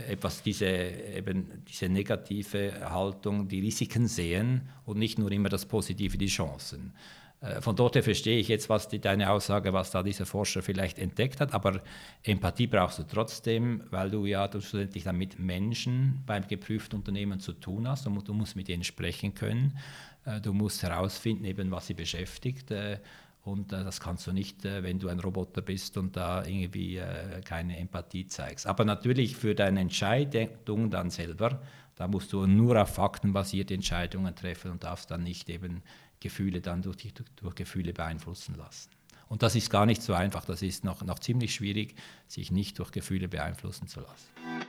[0.09, 6.17] etwas diese, eben diese negative Haltung, die Risiken sehen und nicht nur immer das Positive,
[6.17, 6.93] die Chancen.
[7.41, 10.63] Äh, von dort her verstehe ich jetzt, was die, deine Aussage, was da dieser Forscher
[10.63, 11.81] vielleicht entdeckt hat, aber
[12.23, 17.53] Empathie brauchst du trotzdem, weil du ja schlussendlich dann mit Menschen beim geprüften Unternehmen zu
[17.53, 18.07] tun hast.
[18.07, 19.79] Du, du musst mit ihnen sprechen können,
[20.25, 22.71] äh, du musst herausfinden, eben, was sie beschäftigt.
[23.43, 26.99] Und äh, das kannst du nicht, äh, wenn du ein Roboter bist und da irgendwie
[26.99, 28.67] äh, keine Empathie zeigst.
[28.67, 31.63] Aber natürlich für deine Entscheidung dann selber,
[31.97, 35.83] da musst du nur auf Fakten basierte Entscheidungen treffen und darfst dann nicht eben
[36.21, 38.91] Gefühle dann durch, durch, durch Gefühle beeinflussen lassen.
[39.29, 41.95] Und das ist gar nicht so einfach, das ist noch, noch ziemlich schwierig,
[42.27, 44.60] sich nicht durch Gefühle beeinflussen zu lassen.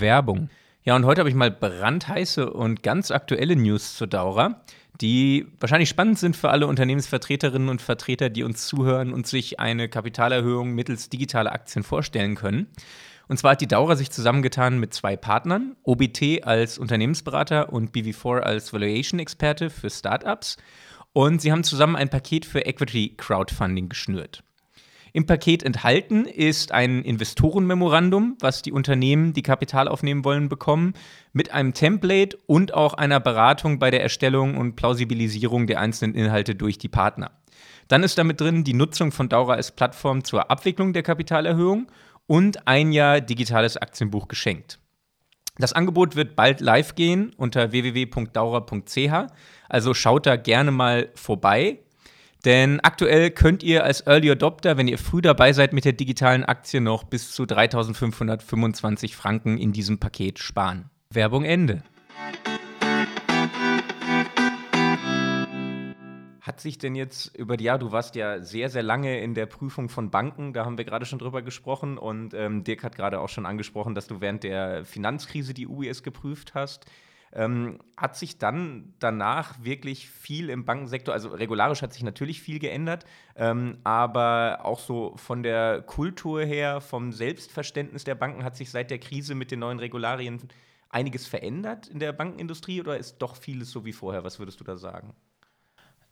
[0.00, 0.50] Werbung.
[0.82, 4.62] Ja, und heute habe ich mal brandheiße und ganz aktuelle News zur Daura,
[5.00, 9.88] die wahrscheinlich spannend sind für alle Unternehmensvertreterinnen und Vertreter, die uns zuhören und sich eine
[9.88, 12.66] Kapitalerhöhung mittels digitaler Aktien vorstellen können.
[13.28, 18.40] Und zwar hat die Daura sich zusammengetan mit zwei Partnern, OBT als Unternehmensberater und BV4
[18.40, 20.56] als Valuation-Experte für Startups.
[21.12, 24.42] Und sie haben zusammen ein Paket für Equity Crowdfunding geschnürt.
[25.12, 30.94] Im Paket enthalten ist ein Investorenmemorandum, was die Unternehmen, die Kapital aufnehmen wollen, bekommen,
[31.32, 36.54] mit einem Template und auch einer Beratung bei der Erstellung und Plausibilisierung der einzelnen Inhalte
[36.54, 37.32] durch die Partner.
[37.88, 41.90] Dann ist damit drin die Nutzung von Daura als Plattform zur Abwicklung der Kapitalerhöhung
[42.26, 44.78] und ein Jahr digitales Aktienbuch geschenkt.
[45.58, 49.26] Das Angebot wird bald live gehen unter www.daura.ch,
[49.68, 51.80] also schaut da gerne mal vorbei.
[52.44, 56.42] Denn aktuell könnt ihr als Early Adopter, wenn ihr früh dabei seid mit der digitalen
[56.42, 60.88] Aktie, noch bis zu 3525 Franken in diesem Paket sparen.
[61.12, 61.82] Werbung Ende.
[66.40, 69.44] Hat sich denn jetzt über die Jahre, du warst ja sehr, sehr lange in der
[69.44, 73.20] Prüfung von Banken, da haben wir gerade schon drüber gesprochen und ähm, Dirk hat gerade
[73.20, 76.86] auch schon angesprochen, dass du während der Finanzkrise die UBS geprüft hast.
[77.32, 82.58] Ähm, hat sich dann danach wirklich viel im Bankensektor, also regularisch hat sich natürlich viel
[82.58, 83.04] geändert,
[83.36, 88.90] ähm, aber auch so von der Kultur her, vom Selbstverständnis der Banken hat sich seit
[88.90, 90.40] der Krise mit den neuen Regularien
[90.88, 94.24] einiges verändert in der Bankenindustrie oder ist doch vieles so wie vorher?
[94.24, 95.14] Was würdest du da sagen?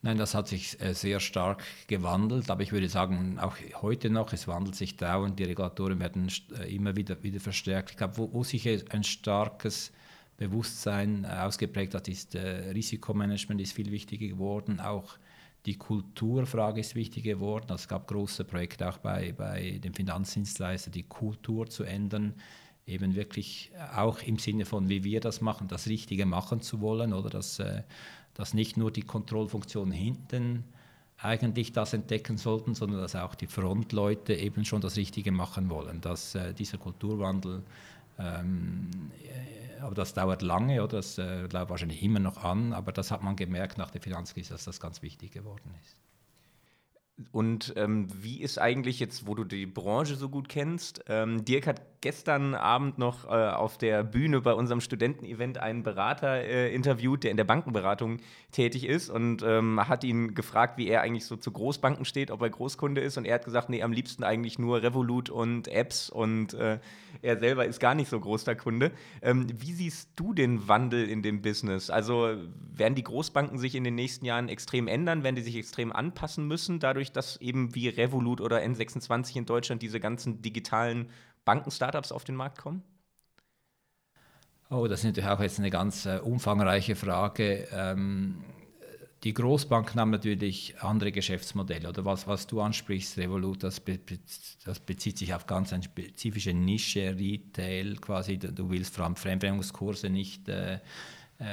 [0.00, 4.32] Nein, das hat sich äh, sehr stark gewandelt, aber ich würde sagen, auch heute noch,
[4.32, 7.90] es wandelt sich dauernd, die Regulatoren werden äh, immer wieder, wieder verstärkt.
[7.90, 9.92] Ich glaube, wo, wo sich ein starkes
[10.38, 15.18] Bewusstsein äh, ausgeprägt hat, ist äh, Risikomanagement ist viel wichtiger geworden, auch
[15.66, 17.72] die Kulturfrage ist wichtig geworden.
[17.74, 22.34] Es gab große Projekte auch bei, bei dem Finanzdienstleister, die Kultur zu ändern,
[22.86, 27.12] eben wirklich auch im Sinne von, wie wir das machen, das Richtige machen zu wollen
[27.12, 27.82] oder dass, äh,
[28.34, 30.64] dass nicht nur die Kontrollfunktion hinten
[31.20, 36.00] eigentlich das entdecken sollten, sondern dass auch die Frontleute eben schon das Richtige machen wollen,
[36.00, 37.64] dass äh, dieser Kulturwandel
[38.18, 38.88] ähm,
[39.80, 40.98] aber das dauert lange, oder?
[40.98, 44.52] das äh, läuft wahrscheinlich immer noch an, aber das hat man gemerkt nach der Finanzkrise,
[44.54, 45.96] dass das ganz wichtig geworden ist.
[47.32, 51.04] Und ähm, wie ist eigentlich jetzt, wo du die Branche so gut kennst?
[51.08, 56.42] Ähm, Dirk hat gestern Abend noch äh, auf der Bühne bei unserem Studentenevent einen Berater
[56.42, 58.18] äh, interviewt, der in der Bankenberatung
[58.52, 62.40] tätig ist und ähm, hat ihn gefragt, wie er eigentlich so zu Großbanken steht, ob
[62.42, 63.18] er Großkunde ist.
[63.18, 66.78] Und er hat gesagt, nee, am liebsten eigentlich nur Revolut und Apps und äh,
[67.22, 68.92] er selber ist gar nicht so groß der Kunde.
[69.20, 71.90] Ähm, wie siehst du den Wandel in dem Business?
[71.90, 72.36] Also
[72.74, 75.24] werden die Großbanken sich in den nächsten Jahren extrem ändern?
[75.24, 79.82] Werden die sich extrem anpassen müssen, dadurch, dass eben wie Revolut oder N26 in Deutschland
[79.82, 81.10] diese ganzen digitalen
[81.48, 82.82] Banken-Startups auf den Markt kommen?
[84.68, 87.66] Oh, das ist natürlich auch jetzt eine ganz äh, umfangreiche Frage.
[87.72, 88.44] Ähm,
[89.24, 91.88] die Großbanken haben natürlich andere Geschäftsmodelle.
[91.88, 93.98] Oder was, was du ansprichst, Revolut, das, be,
[94.66, 98.38] das bezieht sich auf ganz eine spezifische Nische, Retail quasi.
[98.38, 100.80] Du willst Fremdwährungskurse nicht äh,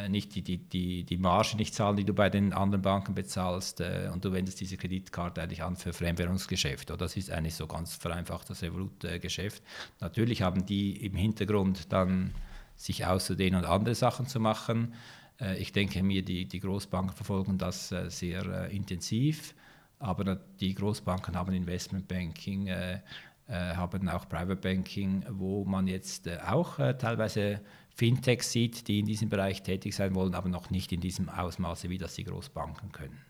[0.09, 3.81] nicht die, die, die, die Marge nicht zahlen, die du bei den anderen Banken bezahlst
[3.81, 6.89] äh, und du wendest diese Kreditkarte eigentlich an für Fremdwährungsgeschäft.
[6.89, 9.61] Oder das ist eigentlich so ganz vereinfacht das Revolut-Geschäft.
[9.99, 12.33] Natürlich haben die im Hintergrund dann
[12.75, 14.95] sich auszudehnen und andere Sachen zu machen.
[15.39, 19.53] Äh, ich denke mir, die, die Großbanken verfolgen das äh, sehr äh, intensiv,
[19.99, 22.99] aber die Großbanken haben Investmentbanking, äh,
[23.47, 27.61] haben auch Private Banking, wo man jetzt auch teilweise
[27.95, 31.89] Fintechs sieht, die in diesem Bereich tätig sein wollen, aber noch nicht in diesem Ausmaße,
[31.89, 33.21] wie das die Großbanken können.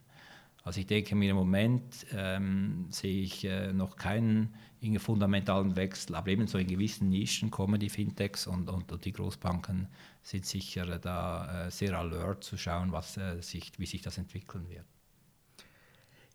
[0.63, 4.55] Also ich denke mir im Moment ähm, sehe ich äh, noch keinen
[4.97, 9.11] fundamentalen Wechsel, aber eben so in gewissen Nischen kommen die Fintechs und, und, und die
[9.11, 9.87] Großbanken
[10.23, 14.67] sind sicher da äh, sehr alert zu schauen, was, äh, sich, wie sich das entwickeln
[14.67, 14.85] wird.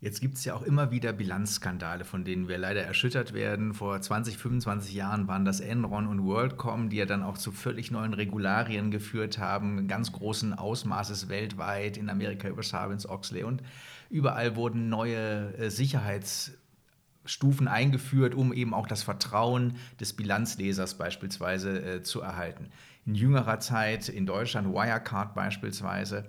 [0.03, 3.75] Jetzt gibt es ja auch immer wieder Bilanzskandale, von denen wir leider erschüttert werden.
[3.75, 7.91] Vor 20, 25 Jahren waren das Enron und WorldCom, die ja dann auch zu völlig
[7.91, 13.63] neuen Regularien geführt haben, ganz großen Ausmaßes weltweit, in Amerika über Sarbanes-Oxley und
[14.09, 22.03] überall wurden neue äh, Sicherheitsstufen eingeführt, um eben auch das Vertrauen des Bilanzlesers beispielsweise äh,
[22.03, 22.71] zu erhalten.
[23.05, 26.25] In jüngerer Zeit in Deutschland Wirecard beispielsweise.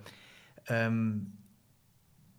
[0.68, 1.38] Ähm,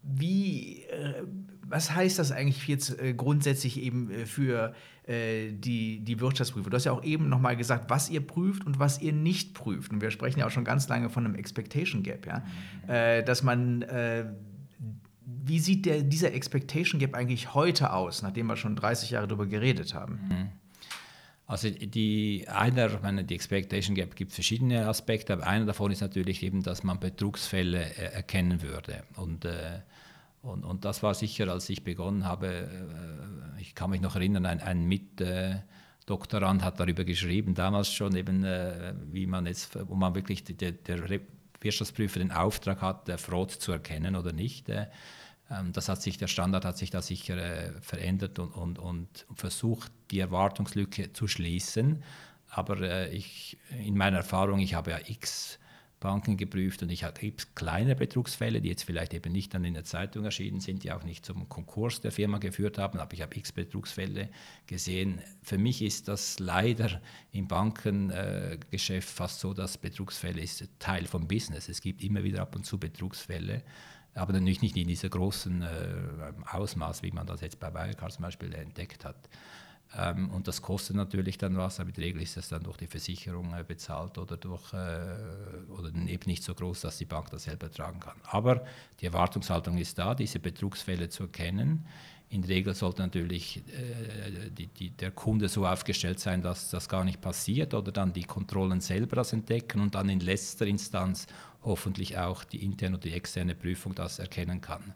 [0.04, 1.24] wie, äh,
[1.66, 4.74] was heißt das eigentlich jetzt äh, grundsätzlich eben äh, für
[5.06, 6.70] die, die Wirtschaftsprüfer?
[6.70, 9.92] Du hast ja auch eben nochmal gesagt, was ihr prüft und was ihr nicht prüft.
[9.92, 12.40] Und wir sprechen ja auch schon ganz lange von einem Expectation Gap, ja?
[12.88, 13.26] Mhm.
[13.26, 13.84] Dass man
[15.26, 19.46] wie sieht der, dieser Expectation Gap eigentlich heute aus, nachdem wir schon 30 Jahre darüber
[19.46, 20.20] geredet haben?
[20.30, 20.50] Mhm.
[21.46, 26.42] Also die einer, meine, die Expectation Gap gibt verschiedene Aspekte, aber einer davon ist natürlich
[26.42, 29.04] eben, dass man Betrugsfälle äh, erkennen würde.
[29.18, 29.80] Und, äh,
[30.42, 34.46] und, und das war sicher, als ich begonnen habe, äh, ich kann mich noch erinnern,
[34.46, 40.16] ein, ein Mitdoktorand hat darüber geschrieben, damals schon eben, äh, wie man jetzt, wo man
[40.16, 41.20] wirklich der, der
[41.60, 44.70] Wirtschaftsprüfer den Auftrag hat, Fraud zu erkennen oder nicht.
[45.50, 48.80] Äh, ähm, das hat sich, der Standard hat sich da sicher äh, verändert und, und,
[48.80, 52.04] und versucht, die Erwartungslücke zu schließen.
[52.50, 55.60] Aber äh, ich, in meiner Erfahrung, ich habe ja x
[56.00, 59.74] Banken geprüft und ich habe x kleine Betrugsfälle, die jetzt vielleicht eben nicht dann in
[59.74, 63.22] der Zeitung erschienen sind, die auch nicht zum Konkurs der Firma geführt haben, aber ich
[63.22, 64.30] habe x Betrugsfälle
[64.68, 65.22] gesehen.
[65.44, 71.70] Für mich ist das leider im Bankengeschäft fast so, dass Betrugsfälle ist Teil vom Business.
[71.70, 73.64] Es gibt immer wieder ab und zu Betrugsfälle
[74.16, 75.68] aber natürlich nicht in diesem großen äh,
[76.52, 79.30] Ausmaß, wie man das jetzt bei Wirecard zum Beispiel entdeckt hat.
[79.96, 82.78] Ähm, und das kostet natürlich dann was, aber in der Regel ist das dann durch
[82.78, 87.30] die Versicherung äh, bezahlt oder, durch, äh, oder eben nicht so groß, dass die Bank
[87.30, 88.18] das selber tragen kann.
[88.24, 88.66] Aber
[89.00, 91.86] die Erwartungshaltung ist da, diese Betrugsfälle zu erkennen.
[92.30, 96.90] In der Regel sollte natürlich äh, die, die, der Kunde so aufgestellt sein, dass das
[96.90, 101.28] gar nicht passiert oder dann die Kontrollen selber das entdecken und dann in letzter Instanz
[101.64, 104.94] hoffentlich auch die interne oder die externe Prüfung das erkennen kann.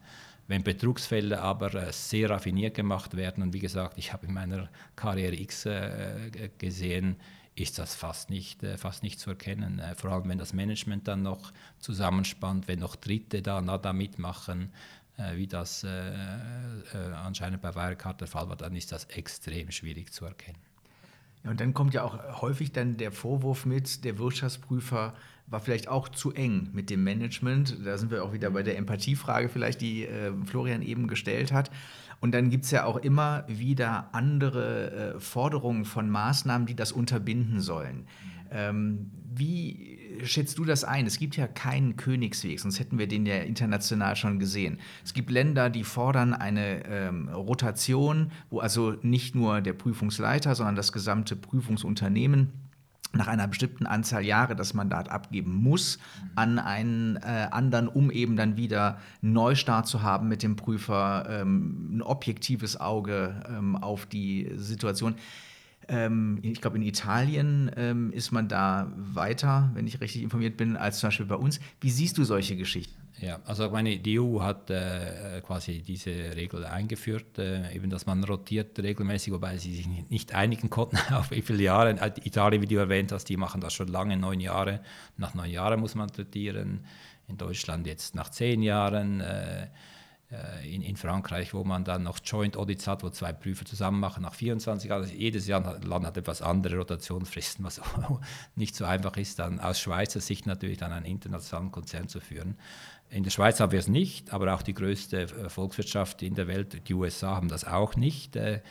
[0.47, 4.69] Wenn Betrugsfälle aber äh, sehr raffiniert gemacht werden, und wie gesagt, ich habe in meiner
[4.95, 7.17] Karriere X äh, gesehen,
[7.55, 9.81] ist das fast nicht, äh, fast nicht zu erkennen.
[9.95, 14.71] vor allem, wenn das Management dann noch zusammenspannt, wenn noch Dritte da da mitmachen,
[15.17, 19.71] äh, wie das äh, äh, anscheinend bei Wirecard der Fall war, dann ist das extrem
[19.71, 20.59] schwierig zu erkennen.
[21.43, 25.15] Ja, und dann kommt ja auch häufig dann der Vorwurf mit, der Wirtschaftsprüfer
[25.47, 27.77] war vielleicht auch zu eng mit dem Management.
[27.85, 31.71] Da sind wir auch wieder bei der Empathiefrage vielleicht, die äh, Florian eben gestellt hat.
[32.19, 36.91] Und dann gibt es ja auch immer wieder andere äh, Forderungen von Maßnahmen, die das
[36.91, 38.07] unterbinden sollen.
[38.51, 41.05] Ähm, wie schätzt du das ein?
[41.05, 44.79] Es gibt ja keinen Königsweg, sonst hätten wir den ja international schon gesehen.
[45.03, 50.75] Es gibt Länder, die fordern eine ähm, Rotation, wo also nicht nur der Prüfungsleiter, sondern
[50.75, 52.66] das gesamte Prüfungsunternehmen
[53.17, 55.99] nach einer bestimmten Anzahl Jahre das Mandat abgeben muss
[56.35, 61.25] an einen äh, anderen, um eben dann wieder einen Neustart zu haben mit dem Prüfer,
[61.29, 65.15] ähm, ein objektives Auge ähm, auf die Situation.
[65.87, 70.75] Ähm, ich glaube, in Italien ähm, ist man da weiter, wenn ich richtig informiert bin,
[70.75, 71.59] als zum Beispiel bei uns.
[71.81, 73.06] Wie siehst du solche Geschichten?
[73.19, 78.23] Ja, also meine, die EU hat äh, quasi diese Regel eingeführt, äh, eben dass man
[78.23, 81.99] rotiert regelmäßig, wobei sie sich nicht einigen konnten, auf wie viele Jahre.
[81.99, 84.81] Äh, Italien, wie du erwähnt hast, die machen das schon lange, neun Jahre.
[85.17, 86.85] Nach neun Jahren muss man rotieren.
[87.27, 89.19] In Deutschland jetzt nach zehn Jahren.
[89.21, 89.67] Äh,
[90.29, 94.01] äh, in, in, Frankreich, wo man dann noch Joint Audits hat, wo zwei Prüfer zusammen
[94.01, 95.03] machen nach 24 Jahren.
[95.03, 97.79] Also jedes Jahr, Land hat etwas andere Rotationsfristen, was
[98.55, 102.57] nicht so einfach ist, dann aus Schweizer Sicht natürlich dann einen internationalen Konzern zu führen.
[103.09, 106.47] In der Schweiz haben wir es nicht, aber auch die größte äh, Volkswirtschaft in der
[106.47, 108.35] Welt, die USA, haben das auch nicht.
[108.35, 108.61] Äh,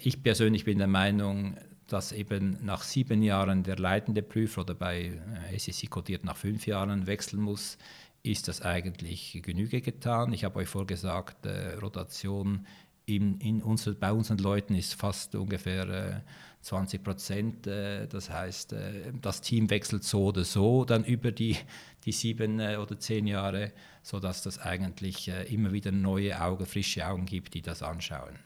[0.00, 1.56] ich persönlich bin der Meinung,
[1.86, 5.12] dass eben nach sieben Jahren der leitende Prüfer oder bei
[5.56, 7.78] SEC kodiert nach fünf Jahren wechseln muss
[8.22, 10.32] ist das eigentlich Genüge getan.
[10.32, 12.66] Ich habe euch vorgesagt, äh, Rotation
[13.04, 16.20] in, in unser, bei unseren Leuten ist fast ungefähr äh,
[16.60, 17.66] 20 Prozent.
[17.66, 21.56] Äh, das heißt, äh, das Team wechselt so oder so dann über die,
[22.04, 23.72] die sieben äh, oder zehn Jahre,
[24.02, 28.38] sodass das eigentlich äh, immer wieder neue Augen, frische Augen gibt, die das anschauen.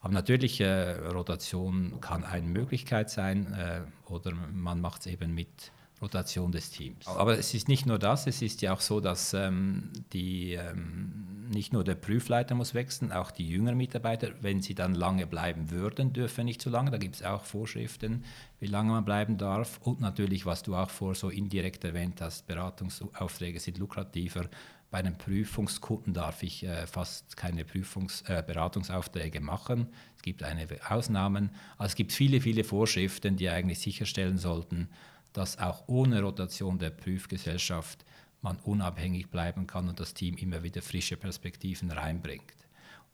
[0.00, 5.70] Aber natürlich, Rotation kann eine Möglichkeit sein oder man macht es eben mit
[6.02, 7.06] Rotation des Teams.
[7.06, 11.48] Aber es ist nicht nur das, es ist ja auch so, dass ähm, die, ähm,
[11.48, 15.70] nicht nur der Prüfleiter muss wechseln, auch die jüngeren Mitarbeiter, wenn sie dann lange bleiben
[15.70, 16.90] würden, dürfen nicht so lange.
[16.90, 18.24] Da gibt es auch Vorschriften,
[18.58, 19.78] wie lange man bleiben darf.
[19.82, 24.48] Und natürlich, was du auch vor so indirekt erwähnt hast, Beratungsaufträge sind lukrativer.
[24.90, 29.86] Bei einem Prüfungskunden darf ich äh, fast keine Prüfungs-, äh, Beratungsaufträge machen.
[30.16, 31.50] Es gibt einige Ausnahmen.
[31.78, 34.90] Also es gibt viele, viele Vorschriften, die eigentlich sicherstellen sollten,
[35.32, 38.04] dass auch ohne Rotation der Prüfgesellschaft
[38.42, 42.56] man unabhängig bleiben kann und das Team immer wieder frische Perspektiven reinbringt.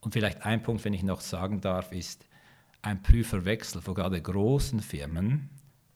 [0.00, 2.26] Und vielleicht ein Punkt, wenn ich noch sagen darf, ist,
[2.82, 5.50] ein Prüferwechsel vor gerade großen Firmen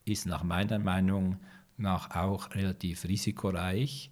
[0.04, 1.38] ist nach meiner Meinung
[1.76, 4.10] nach auch relativ risikoreich,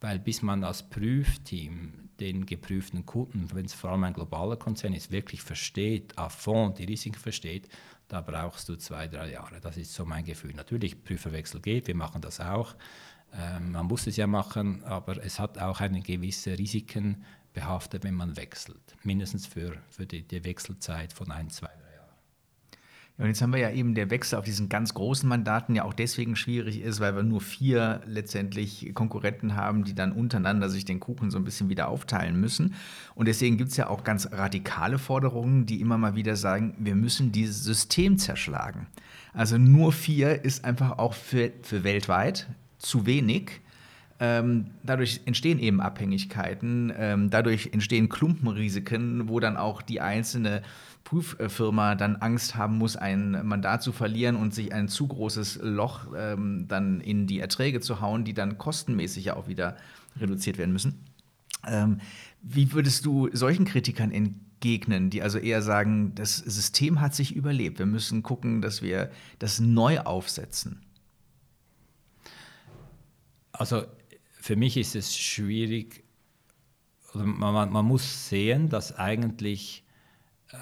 [0.00, 4.94] weil bis man als Prüfteam den geprüften Kunden, wenn es vor allem ein globaler Konzern
[4.94, 7.68] ist, wirklich versteht, à fond die Risiken versteht,
[8.12, 9.58] da brauchst du zwei, drei Jahre.
[9.62, 10.52] Das ist so mein Gefühl.
[10.52, 12.74] Natürlich, Prüferwechsel geht, wir machen das auch.
[13.32, 18.12] Ähm, man muss es ja machen, aber es hat auch eine gewisse Risiken behaftet, wenn
[18.12, 18.96] man wechselt.
[19.02, 21.70] Mindestens für, für die, die Wechselzeit von ein, zwei,
[23.22, 25.94] und jetzt haben wir ja eben der Wechsel auf diesen ganz großen Mandaten ja auch
[25.94, 30.98] deswegen schwierig ist, weil wir nur vier letztendlich Konkurrenten haben, die dann untereinander sich den
[30.98, 32.74] Kuchen so ein bisschen wieder aufteilen müssen.
[33.14, 36.96] Und deswegen gibt es ja auch ganz radikale Forderungen, die immer mal wieder sagen, wir
[36.96, 38.88] müssen dieses System zerschlagen.
[39.32, 42.48] Also nur vier ist einfach auch für, für weltweit
[42.78, 43.60] zu wenig.
[44.18, 50.62] Ähm, dadurch entstehen eben Abhängigkeiten, ähm, dadurch entstehen Klumpenrisiken, wo dann auch die einzelne
[51.04, 56.06] Prüffirma dann Angst haben muss, ein Mandat zu verlieren und sich ein zu großes Loch
[56.16, 59.76] ähm, dann in die Erträge zu hauen, die dann kostenmäßig ja auch wieder
[60.18, 61.04] reduziert werden müssen.
[61.66, 62.00] Ähm,
[62.42, 67.78] wie würdest du solchen Kritikern entgegnen, die also eher sagen, das System hat sich überlebt,
[67.78, 70.82] wir müssen gucken, dass wir das neu aufsetzen?
[73.52, 73.84] Also
[74.32, 76.04] für mich ist es schwierig,
[77.14, 79.84] man, man, muss sehen, dass eigentlich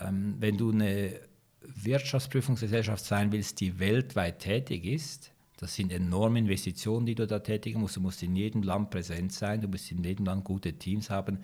[0.03, 1.21] ähm, wenn du eine
[1.63, 7.81] Wirtschaftsprüfungsgesellschaft sein willst, die weltweit tätig ist, das sind enorme Investitionen, die du da tätigen
[7.81, 7.97] musst.
[7.97, 11.41] Du musst in jedem Land präsent sein, du musst in jedem Land gute Teams haben.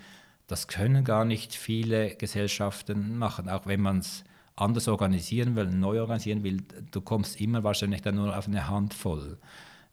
[0.47, 4.25] Das können gar nicht viele Gesellschaften machen, auch wenn man es
[4.55, 6.63] anders organisieren will, neu organisieren will.
[6.91, 9.39] Du kommst immer wahrscheinlich dann nur auf eine Handvoll.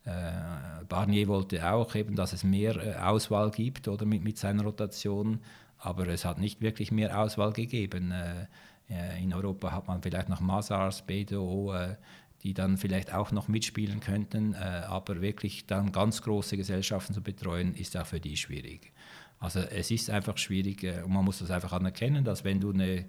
[0.06, 4.64] Äh, Barnier wollte auch eben, dass es mehr äh, Auswahl gibt oder mit, mit seiner
[4.64, 5.40] Rotation
[5.84, 8.12] aber es hat nicht wirklich mehr Auswahl gegeben.
[8.12, 8.48] Äh,
[8.90, 11.96] äh, in Europa hat man vielleicht noch Mazars, BDO, äh,
[12.42, 17.74] die dann vielleicht auch noch mitspielen könnten, aber wirklich dann ganz große Gesellschaften zu betreuen,
[17.74, 18.92] ist auch für die schwierig.
[19.40, 23.06] Also es ist einfach schwierig und man muss das einfach anerkennen, dass wenn du eine,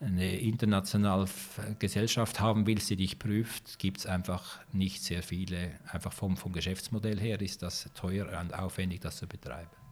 [0.00, 1.26] eine internationale
[1.78, 5.70] Gesellschaft haben willst, die dich prüft, gibt es einfach nicht sehr viele.
[5.92, 9.83] Einfach vom, vom Geschäftsmodell her ist das teuer und aufwendig, das zu betreiben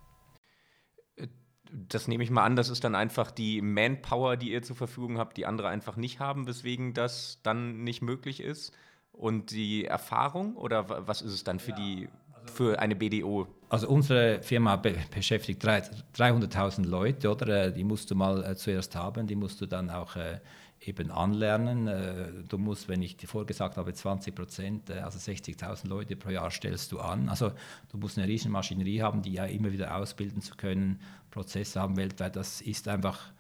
[1.73, 5.19] das nehme ich mal an, das ist dann einfach die Manpower, die ihr zur Verfügung
[5.19, 8.73] habt, die andere einfach nicht haben, weswegen das dann nicht möglich ist.
[9.13, 13.47] Und die Erfahrung oder was ist es dann für ja, die also für eine BDO?
[13.69, 17.67] Also unsere Firma be beschäftigt 300.000 Leute, oder?
[17.67, 20.41] Äh, die musst du mal äh, zuerst haben, die musst du dann auch äh,
[20.85, 21.87] eben anlernen.
[21.87, 26.31] Äh, du musst, wenn ich dir vorgesagt habe, 20 Prozent, äh, also 60.000 Leute pro
[26.31, 27.29] Jahr stellst du an.
[27.29, 27.53] Also
[27.91, 31.97] du musst eine riesen Maschinerie haben, die ja immer wieder ausbilden zu können, Prozesse haben
[31.97, 32.37] weltweit.
[32.37, 33.33] Das ist einfach,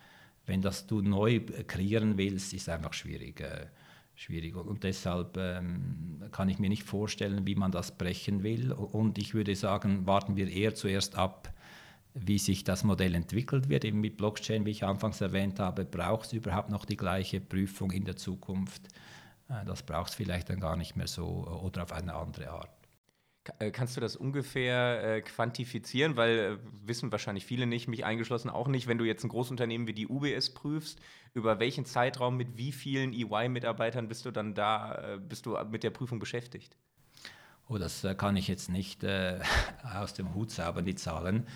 [0.46, 3.40] wenn das du neu kreieren willst, ist einfach schwierig.
[3.40, 3.66] Äh,
[4.14, 4.54] schwierig.
[4.56, 8.72] Und deshalb ähm, kann ich mir nicht vorstellen, wie man das brechen will.
[8.72, 11.52] Und ich würde sagen, warten wir eher zuerst ab,
[12.14, 13.84] wie sich das Modell entwickelt wird.
[13.84, 17.90] Eben mit Blockchain, wie ich anfangs erwähnt habe, braucht es überhaupt noch die gleiche Prüfung
[17.90, 18.88] in der Zukunft.
[19.48, 22.70] Äh, das braucht es vielleicht dann gar nicht mehr so oder auf eine andere Art.
[23.58, 26.16] Äh, kannst du das ungefähr äh, quantifizieren?
[26.16, 29.86] Weil äh, wissen wahrscheinlich viele nicht, mich eingeschlossen auch nicht, wenn du jetzt ein Großunternehmen
[29.86, 31.00] wie die UBS prüfst,
[31.34, 35.82] über welchen Zeitraum mit wie vielen EY-Mitarbeitern bist du dann da, äh, bist du mit
[35.82, 36.76] der Prüfung beschäftigt?
[37.68, 39.40] Oh, das äh, kann ich jetzt nicht äh,
[39.94, 41.46] aus dem Hut zaubern, die Zahlen.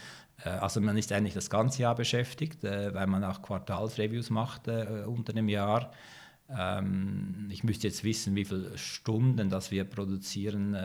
[0.44, 5.48] Also man ist eigentlich das ganze Jahr beschäftigt, weil man auch Quartalsreviews macht unter dem
[5.48, 5.90] Jahr.
[6.48, 10.76] Ähm, ich müsste jetzt wissen, wie viele Stunden das wir produzieren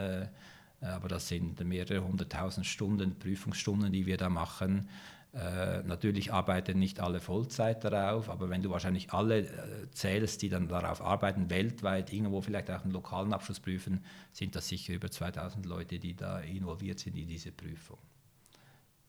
[0.81, 4.89] äh, aber das sind mehrere hunderttausend Stunden, Prüfungsstunden, die wir da machen.
[5.33, 10.49] Äh, natürlich arbeiten nicht alle Vollzeit darauf, aber wenn du wahrscheinlich alle äh, zählst, die
[10.49, 15.09] dann darauf arbeiten, weltweit, irgendwo vielleicht auch einen lokalen Abschluss prüfen, sind das sicher über
[15.09, 17.97] 2000 Leute, die da involviert sind in diese Prüfung.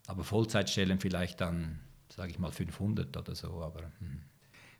[0.06, 3.62] Aber Vollzeitstellen vielleicht dann, sage ich mal, 500 oder so.
[3.62, 4.20] Aber, hm.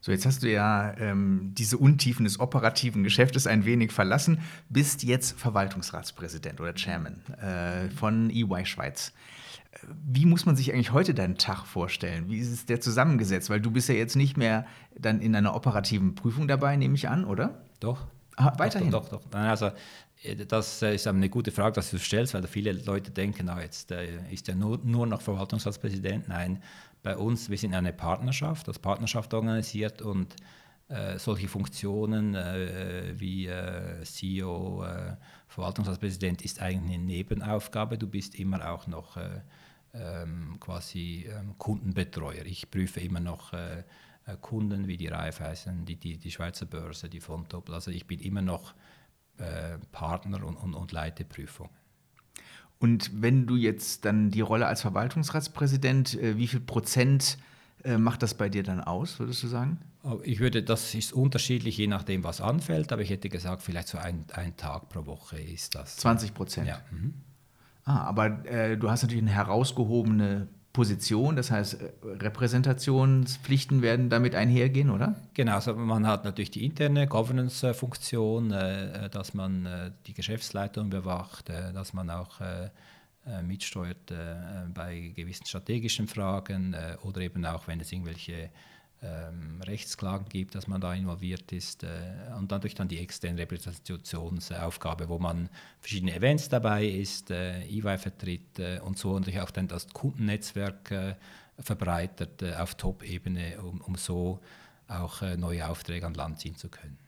[0.01, 5.05] So, jetzt hast du ja ähm, diese Untiefen des operativen Geschäftes ein wenig verlassen, bist
[5.05, 9.13] jetzt Verwaltungsratspräsident oder Chairman äh, von EY Schweiz.
[10.05, 12.29] Wie muss man sich eigentlich heute deinen Tag vorstellen?
[12.29, 13.49] Wie ist der zusammengesetzt?
[13.49, 14.67] Weil du bist ja jetzt nicht mehr
[14.99, 17.63] dann in einer operativen Prüfung dabei, nehme ich an, oder?
[17.79, 18.07] Doch.
[18.37, 18.91] Ah, weiterhin?
[18.91, 19.39] Doch, doch, doch.
[19.39, 19.71] Also,
[20.47, 24.31] das ist eine gute Frage, dass du stellst, weil viele Leute denken, na, jetzt äh,
[24.31, 26.29] ist er nur, nur noch Verwaltungsratspräsident.
[26.29, 26.63] Nein,
[27.03, 30.37] bei uns, wir sind eine Partnerschaft, als Partnerschaft organisiert und
[30.89, 35.17] äh, solche Funktionen äh, wie äh, CEO, äh,
[35.49, 37.99] Verwaltungsratspräsident ist eigentlich eine Nebenaufgabe.
[37.99, 39.41] Du bist immer auch noch äh,
[39.95, 42.47] ähm, quasi ähm, Kundenbetreuer.
[42.47, 43.83] Ich prüfe immer noch äh,
[44.41, 47.75] Kunden wie die Raiffeisen, die, die, die Schweizer Börse, die Fontobel.
[47.75, 48.75] Also ich bin immer noch
[49.93, 51.71] Partner und, und, und leite Prüfungen.
[52.79, 57.39] Und wenn du jetzt dann die Rolle als Verwaltungsratspräsident, äh, wie viel Prozent
[57.85, 59.79] äh, macht das bei dir dann aus, würdest du sagen?
[60.03, 63.87] Oh, ich würde, das ist unterschiedlich, je nachdem, was anfällt, aber ich hätte gesagt, vielleicht
[63.87, 65.97] so ein, ein Tag pro Woche ist das.
[65.99, 66.67] 20 Prozent?
[66.67, 66.81] Ja.
[66.91, 67.15] Mhm.
[67.85, 74.35] Ah, aber äh, du hast natürlich eine herausgehobene Position, das heißt äh, Repräsentationspflichten werden damit
[74.35, 75.17] einhergehen, oder?
[75.35, 81.49] Genau, also man hat natürlich die interne Governance-Funktion, äh, dass man äh, die Geschäftsleitung bewacht,
[81.49, 82.41] dass man auch
[83.45, 84.13] mitsteuert
[84.75, 88.51] bei gewissen strategischen Fragen oder eben auch, wenn es irgendwelche
[89.03, 91.89] ähm, Rechtsklagen gibt, dass man da involviert ist äh,
[92.39, 95.49] und dadurch dann die externe Repräsentationsaufgabe, wo man
[95.81, 100.91] verschiedene Events dabei ist, äh, EY vertritt äh, und so und auch dann das Kundennetzwerk
[100.91, 101.15] äh,
[101.59, 104.41] verbreitert äh, auf Top-Ebene, um, um so
[104.89, 106.99] auch äh, neue Aufträge an Land ziehen zu können.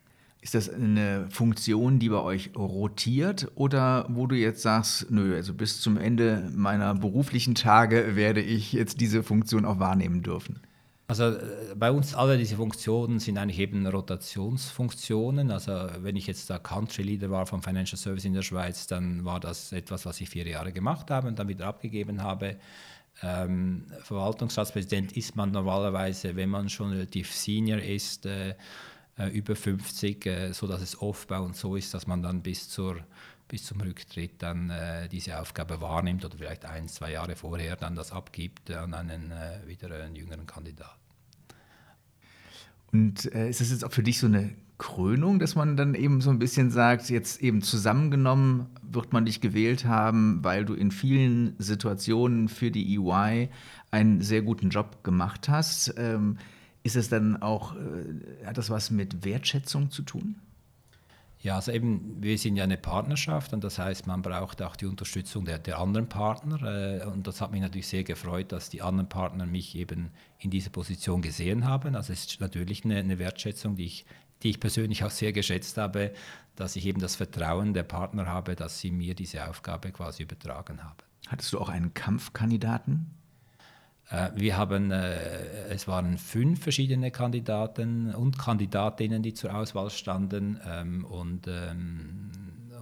[0.41, 5.55] Ist das eine Funktion, die bei euch rotiert oder wo du jetzt sagst, nö, also
[5.55, 10.61] bis zum Ende meiner beruflichen Tage werde ich jetzt diese Funktion auch wahrnehmen dürfen?
[11.07, 15.51] Also äh, bei uns alle diese Funktionen sind eigentlich eben Rotationsfunktionen.
[15.51, 19.25] Also wenn ich jetzt der Country Leader war vom Financial Service in der Schweiz, dann
[19.25, 22.57] war das etwas, was ich vier Jahre gemacht habe und dann wieder abgegeben habe.
[23.23, 28.55] Ähm, Verwaltungsratspräsident ist man normalerweise, wenn man schon relativ senior ist, äh,
[29.19, 32.69] äh über 50, äh, so dass es Aufbau und so ist, dass man dann bis
[32.69, 32.97] zur
[33.49, 37.95] bis zum Rücktritt dann äh, diese Aufgabe wahrnimmt oder vielleicht ein, zwei Jahre vorher dann
[37.95, 41.01] das abgibt an einen äh, wieder einen jüngeren Kandidaten.
[42.93, 46.21] Und äh, ist das jetzt auch für dich so eine Krönung, dass man dann eben
[46.21, 50.91] so ein bisschen sagt, jetzt eben zusammengenommen wird man dich gewählt haben, weil du in
[50.91, 53.51] vielen Situationen für die EY
[53.91, 55.95] einen sehr guten Job gemacht hast.
[55.97, 56.39] Ähm,
[56.83, 60.37] ist es dann auch, äh, hat das was mit Wertschätzung zu tun?
[61.45, 64.87] Ja, also eben, wir sind ja eine Partnerschaft und das heißt, man braucht auch die
[64.87, 66.63] Unterstützung der, der anderen Partner.
[66.63, 70.51] Äh, und das hat mich natürlich sehr gefreut, dass die anderen Partner mich eben in
[70.51, 71.97] dieser Position gesehen haben.
[71.97, 74.07] Also es ist natürlich eine, eine Wertschätzung, die ich,
[74.43, 76.15] die ich persönlich auch sehr geschätzt habe,
[76.57, 80.83] dass ich eben das Vertrauen der Partner habe, dass sie mir diese Aufgabe quasi übertragen
[80.83, 80.97] haben.
[81.27, 83.11] Hattest du auch einen Kampfkandidaten?
[84.11, 90.61] Äh, wir haben, äh, es waren fünf verschiedene Kandidaten und Kandidatinnen, die zur Auswahl standen.
[90.67, 92.31] Ähm, und, ähm,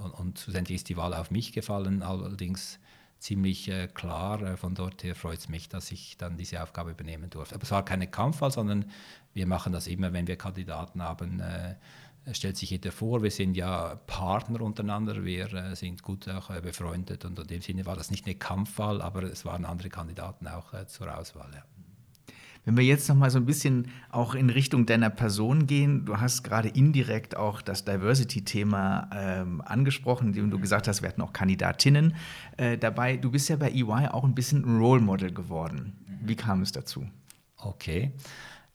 [0.03, 2.03] und, und schlussendlich ist die Wahl auf mich gefallen.
[2.03, 2.79] Allerdings
[3.19, 4.57] ziemlich äh, klar.
[4.57, 7.55] Von dort her freut es mich, dass ich dann diese Aufgabe übernehmen durfte.
[7.55, 8.87] Aber es war keine Kampfwahl, sondern
[9.33, 11.43] wir machen das immer, wenn wir Kandidaten haben.
[12.31, 16.61] Stellt sich jeder vor, wir sind ja Partner untereinander, wir äh, sind gut auch äh,
[16.61, 20.47] befreundet und in dem Sinne war das nicht eine Kampfwahl, aber es waren andere Kandidaten
[20.47, 21.51] auch äh, zur Auswahl.
[21.53, 21.65] Ja.
[22.65, 26.19] Wenn wir jetzt noch mal so ein bisschen auch in Richtung deiner Person gehen, du
[26.19, 31.33] hast gerade indirekt auch das Diversity-Thema ähm, angesprochen, indem du gesagt hast, wir hatten auch
[31.33, 32.15] Kandidatinnen
[32.57, 33.17] äh, dabei.
[33.17, 35.95] Du bist ja bei EY auch ein bisschen ein Role Model geworden.
[36.23, 37.05] Wie kam es dazu?
[37.57, 38.13] Okay.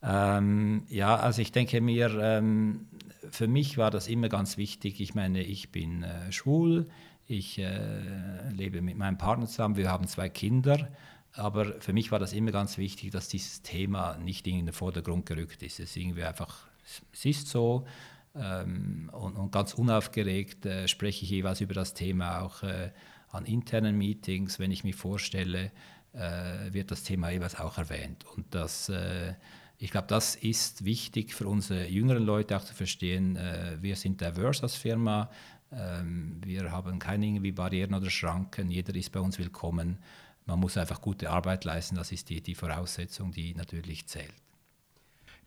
[0.03, 2.87] Ähm, ja, also ich denke mir, ähm,
[3.31, 4.99] für mich war das immer ganz wichtig.
[4.99, 6.87] Ich meine, ich bin äh, schwul,
[7.25, 10.89] ich äh, lebe mit meinem Partner zusammen, wir haben zwei Kinder.
[11.33, 15.25] Aber für mich war das immer ganz wichtig, dass dieses Thema nicht in den Vordergrund
[15.25, 15.79] gerückt ist.
[15.79, 16.67] Es ist irgendwie einfach,
[17.13, 17.85] es ist so.
[18.35, 22.91] Ähm, und, und, ganz unaufgeregt äh, spreche ich jeweils über das Thema auch äh,
[23.29, 24.57] an internen Meetings.
[24.59, 25.71] Wenn ich mich vorstelle,
[26.13, 28.25] äh, wird das Thema jeweils auch erwähnt.
[28.35, 29.33] Und das, äh,
[29.77, 33.35] ich glaube, das ist wichtig für unsere jüngeren Leute auch zu verstehen.
[33.35, 35.29] Äh, wir sind diverse als Firma.
[35.71, 38.71] Ähm, wir haben keine irgendwie Barrieren oder Schranken.
[38.71, 39.99] Jeder ist bei uns willkommen
[40.47, 41.95] man muss einfach gute Arbeit leisten.
[41.95, 44.33] Das ist die, die Voraussetzung, die natürlich zählt.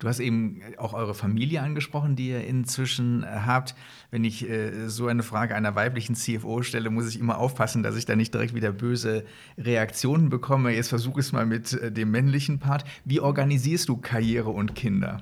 [0.00, 3.74] Du hast eben auch eure Familie angesprochen, die ihr inzwischen äh, habt.
[4.10, 7.96] Wenn ich äh, so eine Frage einer weiblichen CFO stelle, muss ich immer aufpassen, dass
[7.96, 9.24] ich da nicht direkt wieder böse
[9.58, 10.74] Reaktionen bekomme.
[10.74, 12.84] Jetzt versuche ich es mal mit äh, dem männlichen Part.
[13.04, 15.20] Wie organisierst du Karriere und Kinder?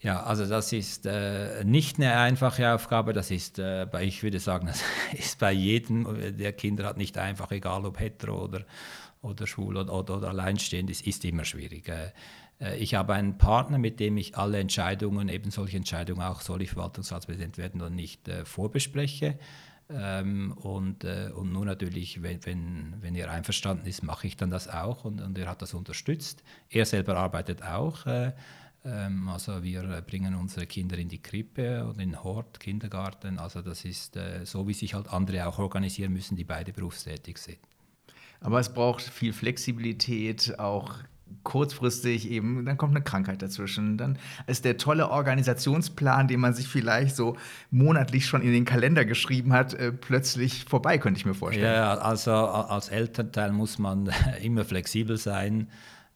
[0.00, 3.12] Ja, also das ist äh, nicht eine einfache Aufgabe.
[3.12, 4.84] Das ist, äh, bei, ich würde sagen, das
[5.18, 6.06] ist bei jedem,
[6.38, 8.64] der Kinder hat, nicht einfach, egal ob hetero oder,
[9.20, 11.88] oder schwul oder, oder, oder alleinstehend, ist, ist immer schwierig.
[11.88, 12.10] Äh, äh,
[12.78, 16.70] ich habe einen Partner, mit dem ich alle Entscheidungen, eben solche Entscheidungen, auch soll ich
[16.70, 19.38] Verwaltungsratspräsident werden oder nicht, äh, vorbespreche.
[19.92, 24.50] Ähm, und, äh, und nur natürlich, wenn, wenn, wenn er einverstanden ist, mache ich dann
[24.50, 26.44] das auch und, und er hat das unterstützt.
[26.68, 28.06] Er selber arbeitet auch.
[28.06, 28.32] Äh,
[28.84, 33.38] ähm, also wir bringen unsere Kinder in die Krippe oder in den Hort, Kindergarten.
[33.38, 37.38] Also das ist äh, so, wie sich halt andere auch organisieren müssen, die beide berufstätig
[37.38, 37.58] sind.
[38.40, 40.94] Aber es braucht viel Flexibilität, auch
[41.42, 43.96] kurzfristig eben, dann kommt eine Krankheit dazwischen.
[43.98, 47.36] Dann ist der tolle Organisationsplan, den man sich vielleicht so
[47.70, 51.74] monatlich schon in den Kalender geschrieben hat, äh, plötzlich vorbei, könnte ich mir vorstellen.
[51.74, 54.10] Ja, also als Elternteil muss man
[54.42, 55.68] immer flexibel sein.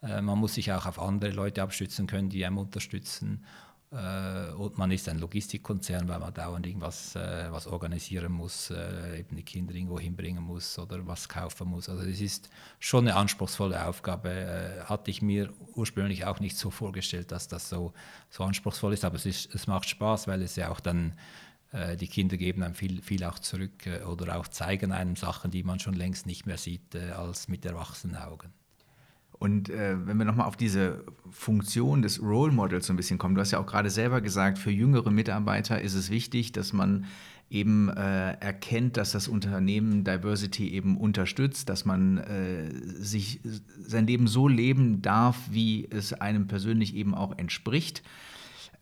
[0.02, 3.44] Äh, man muss sich auch auf andere Leute abstützen können, die einem unterstützen.
[3.94, 9.36] Äh, und man ist ein Logistikkonzern, weil man dauernd irgendwas äh, was organisieren muss, eben
[9.36, 11.88] die Kinder irgendwo hinbringen muss oder was kaufen muss.
[11.88, 14.84] Also es ist schon eine anspruchsvolle Aufgabe.
[14.86, 17.92] Hatte ich mir ursprünglich auch nicht so vorgestellt, dass das so,
[18.30, 21.14] so anspruchsvoll ist, aber es, ist, es macht Spaß, weil es ja auch dann
[22.00, 25.80] die Kinder geben einem viel, viel auch zurück oder auch zeigen einem Sachen, die man
[25.80, 28.52] schon längst nicht mehr sieht als mit erwachsenen Augen.
[29.44, 33.34] Und äh, wenn wir nochmal auf diese Funktion des Role Models so ein bisschen kommen,
[33.34, 37.04] du hast ja auch gerade selber gesagt, für jüngere Mitarbeiter ist es wichtig, dass man
[37.50, 43.40] eben äh, erkennt, dass das Unternehmen Diversity eben unterstützt, dass man äh, sich
[43.78, 48.02] sein Leben so leben darf, wie es einem persönlich eben auch entspricht.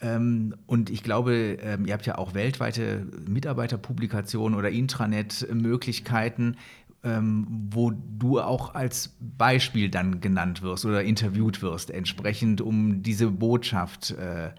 [0.02, 6.56] Ähm, und ich glaube, ähm, ihr habt ja auch weltweite Mitarbeiterpublikationen oder Intranet-Möglichkeiten
[7.04, 13.30] ähm, wo du auch als Beispiel dann genannt wirst oder interviewt wirst, entsprechend, um diese
[13.30, 14.50] Botschaft äh,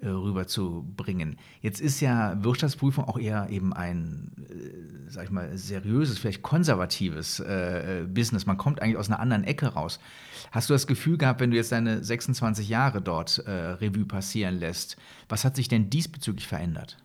[0.00, 1.38] äh, rüberzubringen.
[1.60, 7.40] Jetzt ist ja Wirtschaftsprüfung auch eher eben ein, äh, sag ich mal, seriöses, vielleicht konservatives
[7.40, 8.46] äh, Business.
[8.46, 9.98] Man kommt eigentlich aus einer anderen Ecke raus.
[10.52, 14.60] Hast du das Gefühl gehabt, wenn du jetzt deine 26 Jahre dort äh, Revue passieren
[14.60, 14.96] lässt,
[15.28, 16.96] was hat sich denn diesbezüglich verändert?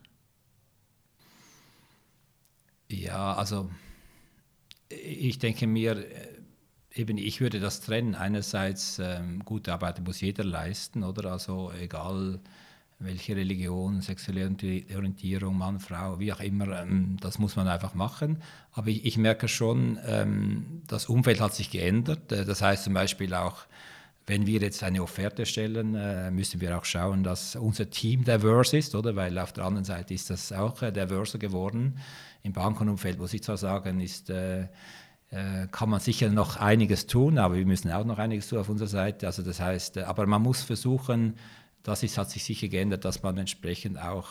[2.88, 3.70] Ja, also
[4.88, 8.14] ich denke mir, äh, eben ich würde das trennen.
[8.14, 11.32] Einerseits ähm, gute Arbeit muss jeder leisten, oder?
[11.32, 12.40] Also egal
[13.00, 14.46] welche Religion, sexuelle
[14.94, 18.38] Orientierung, Mann, Frau, wie auch immer, ähm, das muss man einfach machen.
[18.72, 22.30] Aber ich, ich merke schon, ähm, das Umfeld hat sich geändert.
[22.32, 23.66] Äh, das heißt zum Beispiel auch,
[24.26, 28.78] wenn wir jetzt eine Offerte stellen, äh, müssen wir auch schauen, dass unser Team diverse
[28.78, 29.16] ist, oder?
[29.16, 31.98] Weil auf der anderen Seite ist das auch diverser geworden.
[32.44, 34.68] Im Bankenumfeld muss ich zwar sagen, ist, äh,
[35.30, 38.68] äh, kann man sicher noch einiges tun, aber wir müssen auch noch einiges tun auf
[38.68, 39.26] unserer Seite.
[39.26, 41.36] Also das heißt, äh, aber man muss versuchen,
[41.82, 44.28] das ist, hat sich sicher geändert, dass man entsprechend auch,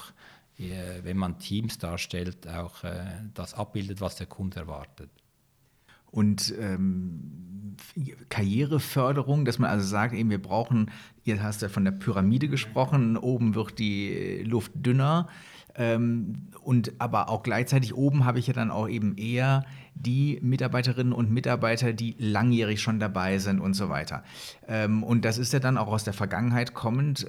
[0.60, 3.04] äh, wenn man Teams darstellt, auch äh,
[3.34, 5.10] das abbildet, was der Kunde erwartet.
[6.12, 7.76] Und ähm,
[8.30, 10.92] Karriereförderung, dass man also sagt, eben wir brauchen,
[11.24, 15.28] ihr hast ja von der Pyramide gesprochen, oben wird die Luft dünner.
[15.76, 19.66] Ähm, und aber auch gleichzeitig oben habe ich ja dann auch eben eher
[19.96, 24.24] die Mitarbeiterinnen und Mitarbeiter, die langjährig schon dabei sind und so weiter.
[24.68, 27.28] Ähm, und das ist ja dann auch aus der Vergangenheit kommend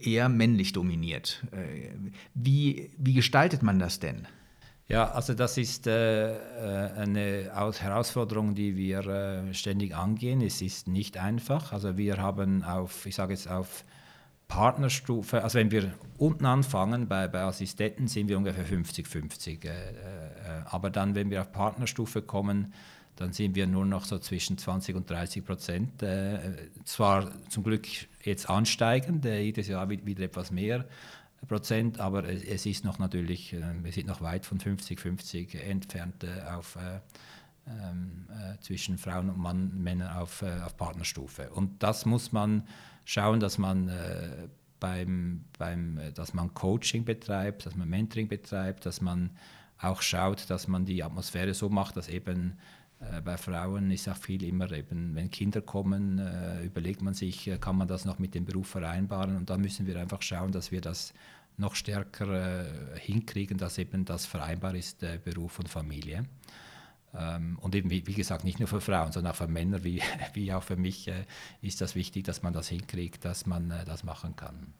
[0.00, 1.44] eher männlich dominiert.
[1.52, 1.90] Äh,
[2.34, 4.26] wie, wie gestaltet man das denn?
[4.88, 10.40] Ja, also das ist äh, äh eine Herausforderung, die wir äh, ständig angehen.
[10.40, 11.72] Es ist nicht einfach.
[11.72, 13.84] Also wir haben auf, ich sage jetzt auf
[14.48, 19.64] Partnerstufe, also wenn wir unten anfangen, bei, bei Assistenten sind wir ungefähr 50-50.
[19.64, 19.94] Äh, äh,
[20.66, 22.72] aber dann, wenn wir auf Partnerstufe kommen,
[23.16, 26.02] dann sind wir nur noch so zwischen 20 und 30 Prozent.
[26.02, 26.38] Äh,
[26.84, 27.86] zwar zum Glück
[28.22, 30.84] jetzt ansteigend, äh, jedes Jahr wieder etwas mehr
[31.48, 36.26] Prozent, aber es, es ist noch natürlich, äh, wir sind noch weit von 50-50 entfernt
[36.54, 36.78] auf
[37.68, 38.26] ähm,
[38.60, 41.50] zwischen Frauen und Mann, Männern auf, auf Partnerstufe.
[41.50, 42.62] Und das muss man
[43.06, 44.48] schauen, dass man äh,
[44.78, 49.30] beim, beim, äh, dass man Coaching betreibt, dass man Mentoring betreibt, dass man
[49.78, 52.58] auch schaut, dass man die Atmosphäre so macht, dass eben
[53.00, 57.46] äh, bei Frauen ist auch viel immer eben, wenn Kinder kommen, äh, überlegt man sich,
[57.48, 60.52] äh, kann man das noch mit dem Beruf vereinbaren und da müssen wir einfach schauen,
[60.52, 61.14] dass wir das
[61.58, 66.24] noch stärker äh, hinkriegen, dass eben das vereinbar ist, Beruf und Familie.
[67.18, 70.02] Ähm, und eben, wie, gesagt, nicht nur für Frauen, sondern auch für Männer, wie,
[70.34, 71.24] wie auch für mich, äh,
[71.62, 74.74] ist das wichtig, dass man das hinkriegt, dass man äh, das machen kann.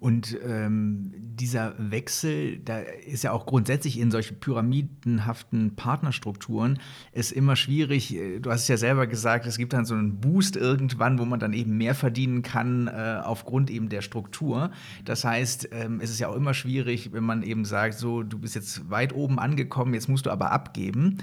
[0.00, 6.78] Und ähm, dieser Wechsel, da ist ja auch grundsätzlich in solchen pyramidenhaften Partnerstrukturen,
[7.12, 8.16] ist immer schwierig.
[8.40, 11.40] Du hast es ja selber gesagt, es gibt dann so einen Boost irgendwann, wo man
[11.40, 14.70] dann eben mehr verdienen kann äh, aufgrund eben der Struktur.
[15.04, 18.38] Das heißt, ähm, es ist ja auch immer schwierig, wenn man eben sagt, so, du
[18.38, 21.18] bist jetzt weit oben angekommen, jetzt musst du aber abgeben.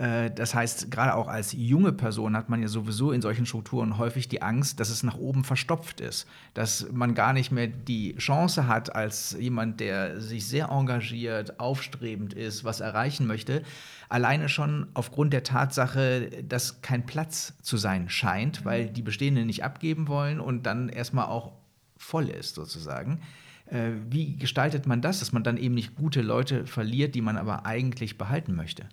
[0.00, 3.98] Äh, das heißt, gerade auch als junge Person hat man ja sowieso in solchen Strukturen
[3.98, 8.16] häufig die Angst, dass es nach oben verstopft ist, dass man gar nicht mehr die
[8.16, 13.62] Chance hat, als jemand, der sich sehr engagiert, aufstrebend ist, was erreichen möchte,
[14.08, 19.64] alleine schon aufgrund der Tatsache, dass kein Platz zu sein scheint, weil die Bestehenden nicht
[19.64, 21.52] abgeben wollen und dann erstmal auch
[21.98, 23.20] voll ist sozusagen.
[23.66, 27.36] Äh, wie gestaltet man das, dass man dann eben nicht gute Leute verliert, die man
[27.36, 28.88] aber eigentlich behalten möchte?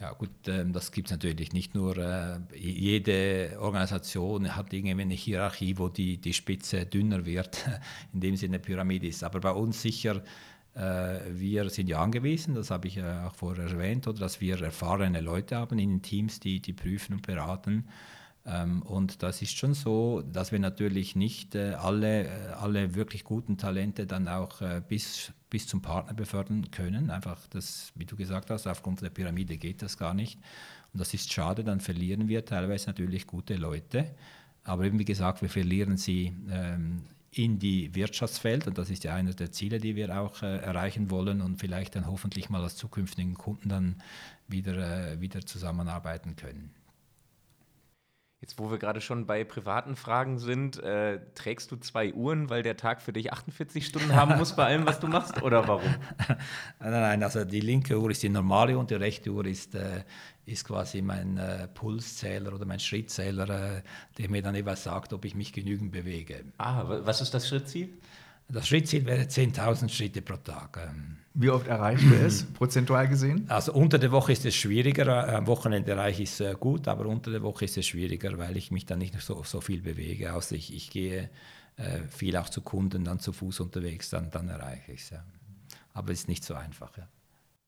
[0.00, 1.96] Ja gut, ähm, das gibt es natürlich nicht nur.
[1.96, 7.66] Äh, jede Organisation hat irgendwie eine Hierarchie, wo die, die Spitze dünner wird,
[8.12, 9.24] in dem Sinne Pyramide ist.
[9.24, 10.22] Aber bei uns sicher,
[10.74, 15.20] äh, wir sind ja angewiesen, das habe ich auch vorher erwähnt, oder dass wir erfahrene
[15.20, 17.88] Leute haben in den Teams, die, die prüfen und beraten.
[18.46, 23.58] Ähm, und das ist schon so, dass wir natürlich nicht äh, alle, alle wirklich guten
[23.58, 27.10] Talente dann auch bis, bis zum Partner befördern können.
[27.10, 30.38] Einfach, das, wie du gesagt hast, aufgrund der Pyramide geht das gar nicht.
[30.92, 34.14] Und das ist schade, dann verlieren wir teilweise natürlich gute Leute.
[34.64, 39.14] Aber eben wie gesagt, wir verlieren sie ähm, in die Wirtschaftswelt und das ist ja
[39.14, 42.76] einer der Ziele, die wir auch äh, erreichen wollen und vielleicht dann hoffentlich mal als
[42.76, 44.02] zukünftigen Kunden dann
[44.46, 46.70] wieder, äh, wieder zusammenarbeiten können.
[48.40, 52.62] Jetzt, wo wir gerade schon bei privaten Fragen sind, äh, trägst du zwei Uhren, weil
[52.62, 55.92] der Tag für dich 48 Stunden haben muss bei allem, was du machst, oder warum?
[56.78, 60.04] nein, nein, also die linke Uhr ist die normale und die rechte Uhr ist, äh,
[60.46, 63.82] ist quasi mein äh, Pulszähler oder mein Schrittzähler, äh,
[64.18, 66.44] der mir dann jeweils sagt, ob ich mich genügend bewege.
[66.58, 67.88] Ah, was ist das Schrittziel?
[68.48, 70.78] Das Schrittziel wäre 10.000 Schritte pro Tag.
[70.88, 71.17] Ähm.
[71.34, 73.44] Wie oft erreicht du es, prozentual gesehen?
[73.48, 77.30] Also unter der Woche ist es schwieriger, am Wochenende erreiche ich es gut, aber unter
[77.30, 80.32] der Woche ist es schwieriger, weil ich mich dann nicht so, so viel bewege.
[80.32, 81.30] Also ich, ich gehe
[81.76, 85.10] äh, viel auch zu Kunden, dann zu Fuß unterwegs, dann, dann erreiche ich es.
[85.10, 85.24] Ja.
[85.94, 86.96] Aber es ist nicht so einfach.
[86.96, 87.08] Ja.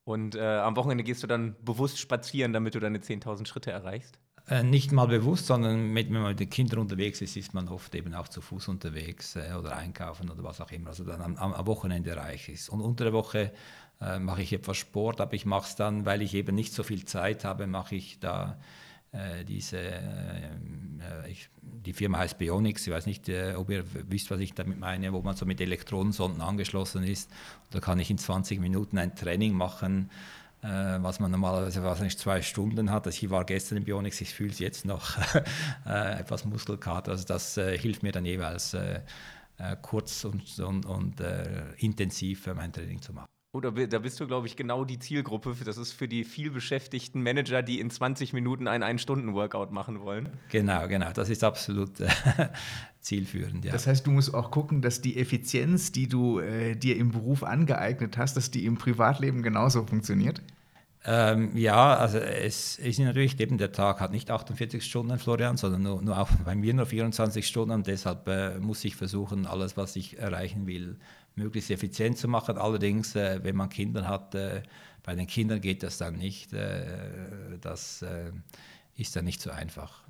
[0.05, 4.19] Und äh, am Wochenende gehst du dann bewusst spazieren, damit du deine 10.000 Schritte erreichst?
[4.49, 7.69] Äh, nicht mal bewusst, sondern mit, wenn man mit den Kindern unterwegs ist, ist man
[7.69, 10.89] oft eben auch zu Fuß unterwegs äh, oder einkaufen oder was auch immer.
[10.91, 12.69] Also dann am, am Wochenende reich ist.
[12.69, 13.53] Und unter der Woche
[14.01, 16.83] äh, mache ich etwas Sport, aber ich mache es dann, weil ich eben nicht so
[16.83, 18.59] viel Zeit habe, mache ich da
[19.13, 24.31] äh, diese, äh, ich, die Firma heißt Bionics, ich weiß nicht, äh, ob ihr wisst,
[24.31, 27.31] was ich damit meine, wo man so mit Elektronensonden angeschlossen ist.
[27.71, 30.11] Da kann ich in 20 Minuten ein Training machen
[30.63, 33.07] was man normalerweise wahrscheinlich zwei Stunden hat.
[33.07, 35.17] Also ich war gestern im Bionics, ich fühle es jetzt noch,
[35.87, 37.13] äh, etwas Muskelkater.
[37.13, 38.77] Also das äh, hilft mir dann jeweils
[39.83, 41.23] kurz und, und, und
[41.77, 43.29] intensiv mein Training zu machen.
[43.53, 45.57] Oder da bist du, glaube ich, genau die Zielgruppe.
[45.65, 50.29] Das ist für die vielbeschäftigten Manager, die in 20 Minuten einen Ein-Stunden-Workout machen wollen.
[50.51, 51.11] Genau, genau.
[51.13, 51.91] Das ist absolut
[53.01, 53.65] zielführend.
[53.65, 53.73] Ja.
[53.73, 57.43] Das heißt, du musst auch gucken, dass die Effizienz, die du äh, dir im Beruf
[57.43, 60.41] angeeignet hast, dass die im Privatleben genauso funktioniert?
[61.05, 65.83] Ähm, ja, also es ist natürlich eben der Tag hat nicht 48 Stunden, Florian, sondern
[65.83, 69.79] nur, nur auch bei mir nur 24 Stunden und deshalb äh, muss ich versuchen, alles,
[69.79, 70.99] was ich erreichen will,
[71.41, 72.57] möglichst effizient zu machen.
[72.57, 74.63] Allerdings, äh, wenn man Kinder hat, äh,
[75.03, 76.53] bei den Kindern geht das dann nicht.
[76.53, 78.33] Äh, das äh,
[78.97, 80.05] ist dann nicht so einfach.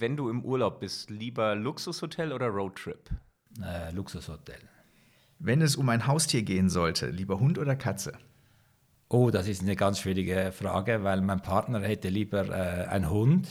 [0.00, 3.10] wenn du im Urlaub bist, lieber Luxushotel oder Roadtrip?
[3.62, 4.58] Äh, Luxushotel.
[5.38, 8.12] Wenn es um ein Haustier gehen sollte, lieber Hund oder Katze?
[9.10, 13.48] Oh, das ist eine ganz schwierige Frage, weil mein Partner hätte lieber äh, einen Hund.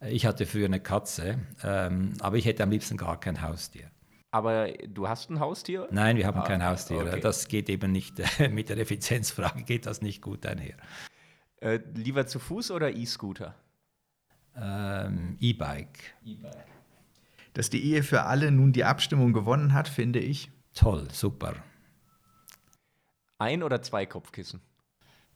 [0.00, 3.90] Ich hatte früher eine Katze, ähm, aber ich hätte am liebsten gar kein Haustier.
[4.30, 5.88] Aber du hast ein Haustier?
[5.90, 7.00] Nein, wir haben ah, kein Haustier.
[7.00, 7.20] Okay.
[7.20, 10.76] Das geht eben nicht, äh, mit der Effizienzfrage geht das nicht gut einher.
[11.60, 13.54] Äh, lieber zu Fuß oder E-Scooter?
[14.60, 16.14] ähm, E-Bike.
[17.54, 20.50] Dass die Ehe für alle nun die Abstimmung gewonnen hat, finde ich.
[20.74, 21.54] Toll, super.
[23.38, 24.60] Ein oder zwei Kopfkissen?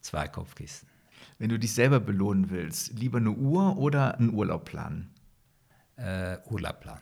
[0.03, 0.89] Zwei Kopfkissen.
[1.39, 5.09] Wenn du dich selber belohnen willst, lieber eine Uhr oder einen Urlaub planen?
[5.95, 7.01] Äh, Urlaub planen.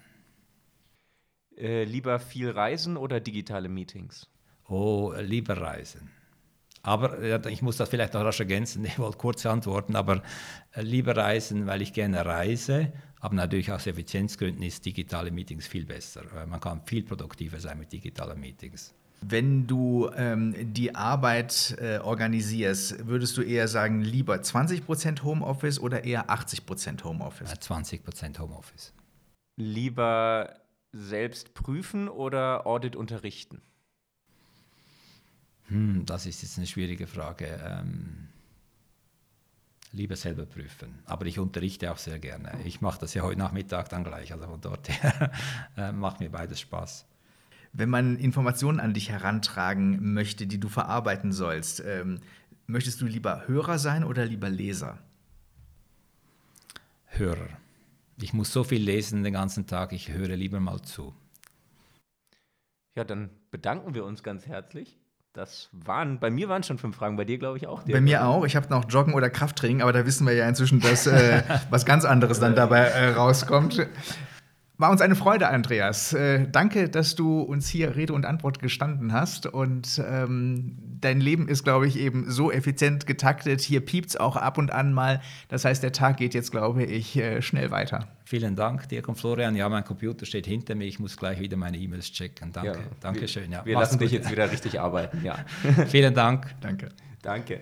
[1.58, 4.30] Äh, lieber viel reisen oder digitale Meetings?
[4.68, 6.12] Oh, lieber reisen.
[6.84, 10.22] Aber ich muss das vielleicht noch rasch ergänzen, ich wollte kurz antworten, aber
[10.74, 15.86] äh, lieber reisen, weil ich gerne reise, aber natürlich aus Effizienzgründen ist digitale Meetings viel
[15.86, 16.24] besser.
[16.48, 18.94] Man kann viel produktiver sein mit digitalen Meetings.
[19.24, 26.04] Wenn du ähm, die Arbeit äh, organisierst, würdest du eher sagen, lieber 20% Homeoffice oder
[26.04, 27.52] eher 80% Homeoffice?
[27.54, 28.94] 20% Homeoffice.
[29.58, 30.56] Lieber
[30.92, 33.62] selbst prüfen oder Audit unterrichten?
[35.68, 37.60] Hm, das ist jetzt eine schwierige Frage.
[37.64, 38.28] Ähm,
[39.92, 41.00] lieber selber prüfen.
[41.06, 42.60] Aber ich unterrichte auch sehr gerne.
[42.66, 44.34] Ich mache das ja heute Nachmittag dann gleich.
[44.34, 45.32] Also von dort her
[45.78, 47.06] äh, macht mir beides Spaß.
[47.74, 52.20] Wenn man Informationen an dich herantragen möchte, die du verarbeiten sollst, ähm,
[52.68, 55.00] möchtest du lieber Hörer sein oder lieber Leser?
[57.06, 57.50] Hörer.
[58.22, 61.14] Ich muss so viel lesen den ganzen Tag, ich höre lieber mal zu.
[62.96, 64.98] Ja, dann bedanken wir uns ganz herzlich.
[65.34, 67.84] Das waren, bei mir waren schon fünf Fragen, bei dir glaube ich auch.
[67.84, 68.44] Bei mir auch.
[68.44, 71.86] Ich habe noch Joggen oder Krafttraining, aber da wissen wir ja inzwischen, dass äh, was
[71.86, 73.88] ganz anderes dann dabei äh, rauskommt.
[74.82, 76.12] War uns eine Freude, Andreas.
[76.12, 79.46] Äh, danke, dass du uns hier Rede und Antwort gestanden hast.
[79.46, 83.62] Und ähm, dein Leben ist, glaube ich, eben so effizient getaktet.
[83.62, 85.22] Hier piept es auch ab und an mal.
[85.50, 88.08] Das heißt, der Tag geht jetzt, glaube ich, äh, schnell weiter.
[88.26, 89.56] Vielen Dank, Dirk und Florian.
[89.56, 90.86] Ja, mein Computer steht hinter mir.
[90.86, 92.52] Ich muss gleich wieder meine E-Mails checken.
[92.52, 93.52] Danke, ja, danke schön.
[93.52, 93.64] Ja.
[93.64, 95.24] Wir lassen dich jetzt wieder richtig arbeiten.
[95.24, 95.46] Ja.
[95.90, 96.56] Vielen Dank.
[96.60, 96.90] Danke.
[97.22, 97.62] Danke.